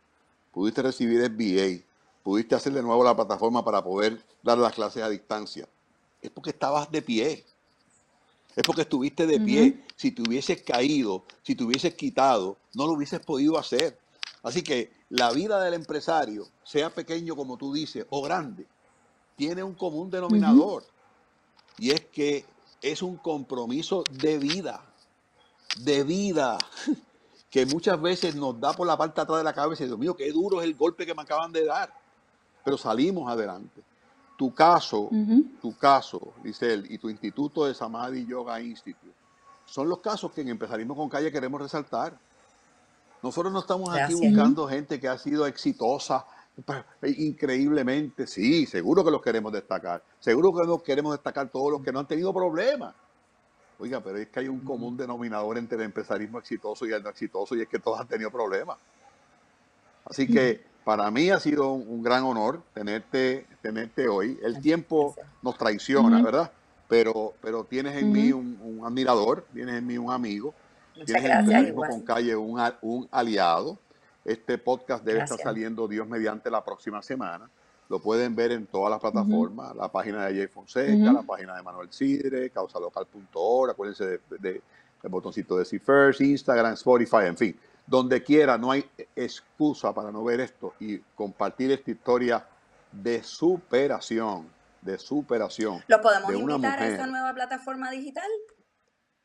pudiste 0.52 0.80
recibir 0.80 1.24
SBA, 1.24 1.84
pudiste 2.22 2.54
hacer 2.54 2.72
de 2.72 2.84
nuevo 2.84 3.02
la 3.02 3.16
plataforma 3.16 3.64
para 3.64 3.82
poder 3.82 4.22
dar 4.44 4.58
las 4.58 4.74
clases 4.74 5.02
a 5.02 5.08
distancia, 5.08 5.66
es 6.22 6.30
porque 6.30 6.50
estabas 6.50 6.88
de 6.92 7.02
pie. 7.02 7.44
Es 8.56 8.62
porque 8.62 8.82
estuviste 8.82 9.26
de 9.26 9.40
pie. 9.40 9.84
Si 9.96 10.12
te 10.12 10.22
hubieses 10.22 10.62
caído, 10.62 11.24
si 11.42 11.54
te 11.54 11.64
hubieses 11.64 11.94
quitado, 11.94 12.56
no 12.74 12.86
lo 12.86 12.92
hubieses 12.92 13.20
podido 13.20 13.58
hacer. 13.58 13.98
Así 14.42 14.62
que 14.62 14.92
la 15.08 15.32
vida 15.32 15.62
del 15.62 15.74
empresario, 15.74 16.46
sea 16.62 16.90
pequeño 16.90 17.34
como 17.34 17.56
tú 17.56 17.72
dices, 17.72 18.06
o 18.10 18.22
grande, 18.22 18.66
tiene 19.36 19.62
un 19.62 19.74
común 19.74 20.10
denominador 20.10 20.84
y 21.78 21.90
es 21.90 22.02
que 22.06 22.44
es 22.82 23.02
un 23.02 23.16
compromiso 23.16 24.04
de 24.10 24.38
vida, 24.38 24.84
de 25.78 26.04
vida, 26.04 26.58
que 27.50 27.66
muchas 27.66 28.00
veces 28.00 28.34
nos 28.36 28.60
da 28.60 28.72
por 28.72 28.86
la 28.86 28.96
parte 28.96 29.20
atrás 29.20 29.38
de 29.38 29.44
la 29.44 29.54
cabeza 29.54 29.84
y 29.84 29.86
Dios 29.86 29.98
mío, 29.98 30.14
qué 30.14 30.30
duro 30.30 30.60
es 30.60 30.66
el 30.66 30.74
golpe 30.74 31.06
que 31.06 31.14
me 31.14 31.22
acaban 31.22 31.50
de 31.50 31.64
dar, 31.64 31.92
pero 32.62 32.76
salimos 32.76 33.30
adelante. 33.30 33.82
Tu 34.36 34.52
caso, 34.52 35.10
tu 35.62 35.76
caso, 35.76 36.34
Lisel, 36.42 36.90
y 36.90 36.98
tu 36.98 37.08
instituto 37.08 37.66
de 37.66 37.74
Samadhi 37.74 38.26
Yoga 38.26 38.60
Institute, 38.60 39.14
son 39.64 39.88
los 39.88 40.00
casos 40.00 40.32
que 40.32 40.40
en 40.40 40.48
Empezarismo 40.48 40.96
con 40.96 41.08
Calle 41.08 41.30
queremos 41.30 41.60
resaltar. 41.60 42.18
Nosotros 43.22 43.52
no 43.52 43.60
estamos 43.60 43.90
aquí 43.90 44.14
buscando 44.14 44.66
gente 44.66 45.00
que 45.00 45.08
ha 45.08 45.16
sido 45.18 45.46
exitosa 45.46 46.26
increíblemente, 47.02 48.26
sí, 48.26 48.66
seguro 48.66 49.04
que 49.04 49.10
los 49.10 49.22
queremos 49.22 49.52
destacar. 49.52 50.02
Seguro 50.20 50.52
que 50.52 50.66
nos 50.66 50.82
queremos 50.82 51.12
destacar 51.12 51.48
todos 51.48 51.72
los 51.72 51.82
que 51.82 51.92
no 51.92 52.00
han 52.00 52.06
tenido 52.06 52.32
problemas. 52.32 52.94
Oiga, 53.78 54.00
pero 54.00 54.18
es 54.18 54.28
que 54.28 54.40
hay 54.40 54.48
un 54.48 54.60
común 54.60 54.96
denominador 54.96 55.58
entre 55.58 55.76
el 55.78 55.84
empresarismo 55.84 56.38
exitoso 56.38 56.86
y 56.86 56.92
el 56.92 57.02
no 57.02 57.10
exitoso 57.10 57.56
y 57.56 57.62
es 57.62 57.68
que 57.68 57.78
todos 57.78 58.00
han 58.00 58.06
tenido 58.06 58.30
problemas. 58.30 58.78
Así 60.04 60.26
que 60.26 60.64
para 60.84 61.10
mí 61.10 61.30
ha 61.30 61.40
sido 61.40 61.72
un, 61.72 62.02
gran 62.02 62.24
honor 62.24 62.62
tenerte, 62.74 63.46
tenerte 63.62 64.06
hoy. 64.06 64.38
El 64.42 64.60
tiempo 64.60 65.16
nos 65.42 65.56
traiciona, 65.56 66.22
¿verdad? 66.22 66.52
Pero, 66.88 67.32
pero 67.40 67.64
tienes 67.64 67.96
en 67.96 68.12
mí 68.12 68.32
un, 68.32 68.82
admirador, 68.84 69.46
tienes 69.52 69.76
en 69.76 69.86
mí 69.86 69.96
un 69.96 70.12
amigo, 70.12 70.54
tienes 71.06 71.24
en 71.24 71.50
el 71.50 71.74
con 71.74 72.02
calle 72.02 72.36
un, 72.36 72.60
un 72.82 73.08
aliado. 73.10 73.78
Este 74.24 74.58
podcast 74.58 75.04
debe 75.04 75.22
estar 75.22 75.38
saliendo 75.38 75.88
Dios 75.88 76.06
mediante 76.06 76.50
la 76.50 76.62
próxima 76.62 77.02
semana. 77.02 77.48
Lo 77.88 77.98
pueden 77.98 78.34
ver 78.34 78.52
en 78.52 78.66
todas 78.66 78.90
las 78.90 79.00
plataformas, 79.00 79.74
la 79.76 79.88
página 79.88 80.26
de 80.26 80.34
Jay 80.34 80.46
Fonseca, 80.46 81.12
la 81.12 81.22
página 81.22 81.54
de 81.56 81.62
Manuel 81.62 81.88
Sidre, 81.90 82.50
causalocal.org, 82.50 83.70
acuérdense 83.70 84.04
de, 84.04 84.20
del 84.38 84.62
botoncito 85.02 85.58
de 85.58 85.64
See 85.66 85.78
First, 85.78 86.20
Instagram, 86.22 86.74
Spotify, 86.74 87.26
en 87.26 87.36
fin. 87.36 87.56
Donde 87.86 88.22
quiera, 88.22 88.56
no 88.56 88.70
hay 88.70 88.88
excusa 89.14 89.92
para 89.92 90.10
no 90.10 90.24
ver 90.24 90.40
esto 90.40 90.74
y 90.80 90.98
compartir 91.14 91.70
esta 91.70 91.90
historia 91.90 92.48
de 92.90 93.22
superación, 93.22 94.50
de 94.80 94.98
superación. 94.98 95.82
¿Lo 95.86 96.00
podemos 96.00 96.32
invitar 96.32 96.80
a 96.80 96.86
esta 96.86 97.06
nueva 97.06 97.34
plataforma 97.34 97.90
digital? 97.90 98.28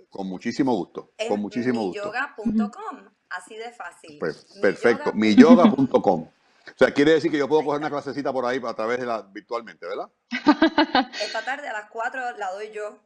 Con 0.09 0.27
muchísimo 0.27 0.73
gusto, 0.75 1.11
con 1.27 1.39
muchísimo 1.39 1.83
gusto. 1.83 2.11
Miyoga.com, 2.11 3.09
así 3.29 3.55
de 3.55 3.71
fácil. 3.71 4.17
Pues, 4.19 4.45
perfecto, 4.59 5.13
miyoga.com. 5.13 6.23
O 6.23 6.77
sea, 6.77 6.91
quiere 6.91 7.13
decir 7.13 7.31
que 7.31 7.37
yo 7.37 7.47
puedo 7.47 7.63
coger 7.63 7.79
una 7.79 7.89
clasecita 7.89 8.31
por 8.33 8.45
ahí 8.45 8.59
a 8.63 8.73
través 8.73 8.99
de 8.99 9.05
la 9.05 9.21
virtualmente, 9.21 9.85
¿verdad? 9.85 10.09
Esta 11.21 11.43
tarde 11.43 11.67
a 11.67 11.73
las 11.73 11.89
4 11.89 12.37
la 12.37 12.51
doy 12.53 12.71
yo. 12.71 12.99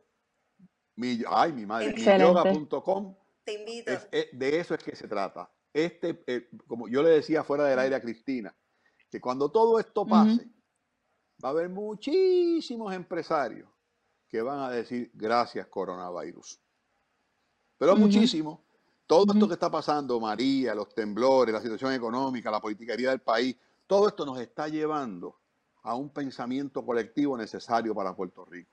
ay, 1.29 1.53
mi 1.53 1.65
madre. 1.65 1.93
Miyoga.com. 1.93 3.15
Te 3.43 3.53
invito. 3.53 3.91
de 4.11 4.59
eso 4.59 4.73
es 4.73 4.83
que 4.83 4.95
se 4.95 5.07
trata. 5.07 5.51
Este, 5.73 6.23
eh, 6.27 6.49
como 6.67 6.87
yo 6.87 7.01
le 7.01 7.09
decía 7.09 7.43
fuera 7.43 7.65
del 7.65 7.79
aire 7.79 7.95
a 7.95 8.01
Cristina, 8.01 8.55
que 9.09 9.19
cuando 9.19 9.51
todo 9.51 9.79
esto 9.79 10.05
pase, 10.05 10.47
va 11.43 11.49
a 11.49 11.51
haber 11.51 11.69
muchísimos 11.69 12.93
empresarios 12.93 13.69
que 14.27 14.41
van 14.41 14.59
a 14.59 14.69
decir 14.69 15.11
gracias 15.13 15.67
coronavirus. 15.67 16.59
Pero 17.77 17.95
muchísimos 17.95 18.59
todo 19.05 19.33
esto 19.33 19.47
que 19.47 19.53
está 19.53 19.69
pasando, 19.69 20.19
María, 20.19 20.73
los 20.73 20.93
temblores, 20.93 21.53
la 21.53 21.61
situación 21.61 21.93
económica, 21.93 22.49
la 22.49 22.61
politiquería 22.61 23.09
del 23.09 23.19
país, 23.19 23.55
todo 23.85 24.07
esto 24.07 24.25
nos 24.25 24.39
está 24.39 24.67
llevando 24.67 25.39
a 25.83 25.95
un 25.95 26.09
pensamiento 26.09 26.85
colectivo 26.85 27.37
necesario 27.37 27.93
para 27.93 28.15
Puerto 28.15 28.45
Rico. 28.45 28.72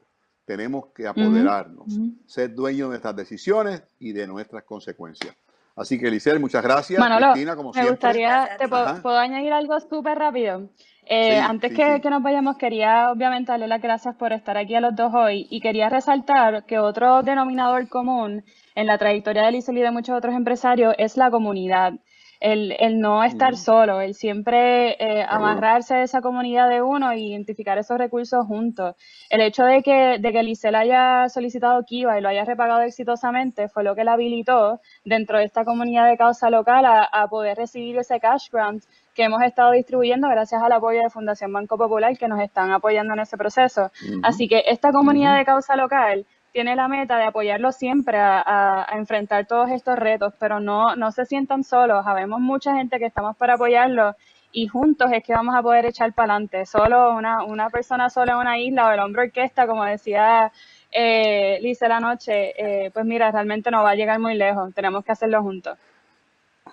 Tenemos 0.51 0.87
que 0.87 1.07
apoderarnos, 1.07 1.97
ser 2.27 2.53
dueños 2.53 2.89
de 2.89 2.89
nuestras 2.89 3.15
decisiones 3.15 3.85
y 4.01 4.11
de 4.11 4.27
nuestras 4.27 4.65
consecuencias. 4.65 5.33
Así 5.77 5.97
que, 5.97 6.09
Elisel, 6.09 6.41
muchas 6.41 6.61
gracias. 6.61 7.01
Cristina, 7.01 7.55
como 7.55 7.71
me 7.73 7.89
gustaría, 7.89 8.57
te 8.59 8.67
puedo, 8.67 9.17
añadir 9.17 9.53
algo 9.53 9.79
súper 9.79 10.19
rápido. 10.19 10.69
Eh, 11.07 11.39
antes 11.39 11.73
que, 11.73 12.01
que, 12.01 12.11
nos 12.11 12.21
vayamos, 12.21 12.57
quería 12.57 13.13
obviamente 13.13 13.53
darle 13.53 13.69
las 13.69 13.81
gracias 13.81 14.17
por 14.17 14.33
estar 14.33 14.57
aquí 14.57 14.75
a 14.75 14.81
los 14.81 14.97
dos 14.97 15.15
hoy 15.15 15.47
y 15.51 15.61
quería 15.61 15.89
resaltar 15.89 16.65
que 16.65 16.81
otro 16.81 17.23
denominador 17.23 17.89
común 17.89 18.45
en 18.75 18.87
la 18.89 18.99
trayectoria 18.99 19.45
de 19.45 19.53
Lizel 19.53 19.79
y 19.79 19.83
de 19.83 19.93
muchos 19.93 20.19
otros 20.19 20.35
empresarios 20.35 20.97
es 20.99 21.17
la 21.17 21.31
comunidad. 21.31 21.93
El, 22.41 22.75
el 22.81 23.01
no 23.01 23.23
estar 23.23 23.57
solo, 23.57 24.01
el 24.01 24.15
siempre 24.15 24.97
eh, 24.99 25.27
amarrarse 25.29 25.95
a 25.95 26.03
esa 26.03 26.23
comunidad 26.23 26.71
de 26.71 26.81
uno 26.81 27.11
e 27.11 27.21
identificar 27.21 27.77
esos 27.77 27.99
recursos 27.99 28.47
juntos. 28.47 28.97
El 29.29 29.43
hecho 29.43 29.65
de 29.65 29.83
que, 29.83 30.19
de 30.19 30.33
que 30.33 30.43
Licel 30.43 30.75
haya 30.75 31.29
solicitado 31.29 31.85
Kiva 31.85 32.19
y 32.19 32.23
lo 32.23 32.31
haya 32.31 32.47
repagado 32.47 32.81
exitosamente 32.81 33.69
fue 33.69 33.85
lo 33.85 33.95
que 33.95 34.05
la 34.05 34.15
habilitó 34.15 34.81
dentro 35.05 35.37
de 35.37 35.45
esta 35.45 35.67
comunidad 35.67 36.09
de 36.09 36.17
causa 36.17 36.49
local 36.49 36.87
a, 36.87 37.29
poder 37.29 37.59
recibir 37.59 37.99
ese 37.99 38.19
cash 38.19 38.49
grant 38.51 38.85
que 39.15 39.25
hemos 39.25 39.43
estado 39.43 39.73
distribuyendo 39.73 40.29
gracias 40.29 40.63
al 40.63 40.73
apoyo 40.73 41.03
de 41.03 41.11
Fundación 41.11 41.53
Banco 41.53 41.77
Popular 41.77 42.17
que 42.17 42.27
nos 42.27 42.41
están 42.41 42.71
apoyando 42.71 43.13
en 43.13 43.21
ese 43.21 43.37
proceso. 43.37 43.91
Así 44.23 44.49
que 44.49 44.65
esta 44.67 44.93
comunidad 44.93 45.37
de 45.37 45.45
causa 45.45 45.77
local 45.77 46.25
tiene 46.53 46.77
la 46.77 46.89
meta 46.89 47.17
de 47.17 47.25
apoyarlos 47.25 47.77
siempre 47.77 48.19
a, 48.19 48.87
enfrentar 48.93 49.47
todos 49.47 49.71
estos 49.71 49.99
retos, 49.99 50.35
pero 50.39 50.61
no, 50.61 50.97
no 50.97 51.13
se 51.13 51.27
sientan 51.27 51.65
solos. 51.65 52.07
Habemos 52.07 52.41
mucha 52.41 52.75
gente 52.75 52.99
que 52.99 53.07
estamos 53.07 53.37
para 53.37 53.55
apoyarlos 53.55 54.17
y 54.53 54.67
juntos 54.67 55.11
es 55.13 55.23
que 55.23 55.33
vamos 55.33 55.55
a 55.55 55.63
poder 55.63 55.87
echar 55.87 56.13
para 56.13 56.35
adelante. 56.35 56.67
Solo 56.67 57.15
una, 57.15 57.45
una 57.45 57.71
persona 57.71 58.11
sola 58.11 58.33
en 58.33 58.39
una 58.39 58.59
isla 58.59 58.89
o 58.89 58.91
el 58.91 59.01
hombre 59.01 59.23
orquesta, 59.23 59.67
como 59.67 59.85
decía 59.85 60.53
eh, 60.91 61.59
Lisa 61.63 61.89
la 61.89 62.01
noche, 62.01 62.55
eh, 62.57 62.91
pues 62.91 63.05
mira, 63.05 63.31
realmente 63.31 63.71
no 63.71 63.83
va 63.83 63.91
a 63.91 63.95
llegar 63.95 64.19
muy 64.19 64.35
lejos. 64.35 64.75
Tenemos 64.75 65.05
que 65.05 65.13
hacerlo 65.13 65.43
juntos. 65.43 65.79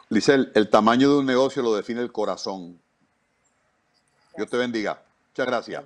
Lisel, 0.09 0.51
el 0.55 0.69
tamaño 0.69 1.09
de 1.09 1.19
un 1.19 1.25
negocio 1.25 1.61
lo 1.61 1.75
define 1.75 2.01
el 2.01 2.11
corazón. 2.11 2.79
Dios 4.35 4.49
te 4.49 4.57
bendiga. 4.57 4.99
Muchas 5.29 5.45
gracias. 5.45 5.83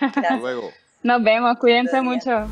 Hasta 0.00 0.36
luego. 0.36 0.70
Nos 1.02 1.22
vemos, 1.22 1.58
cuídense 1.58 2.00
mucho. 2.00 2.46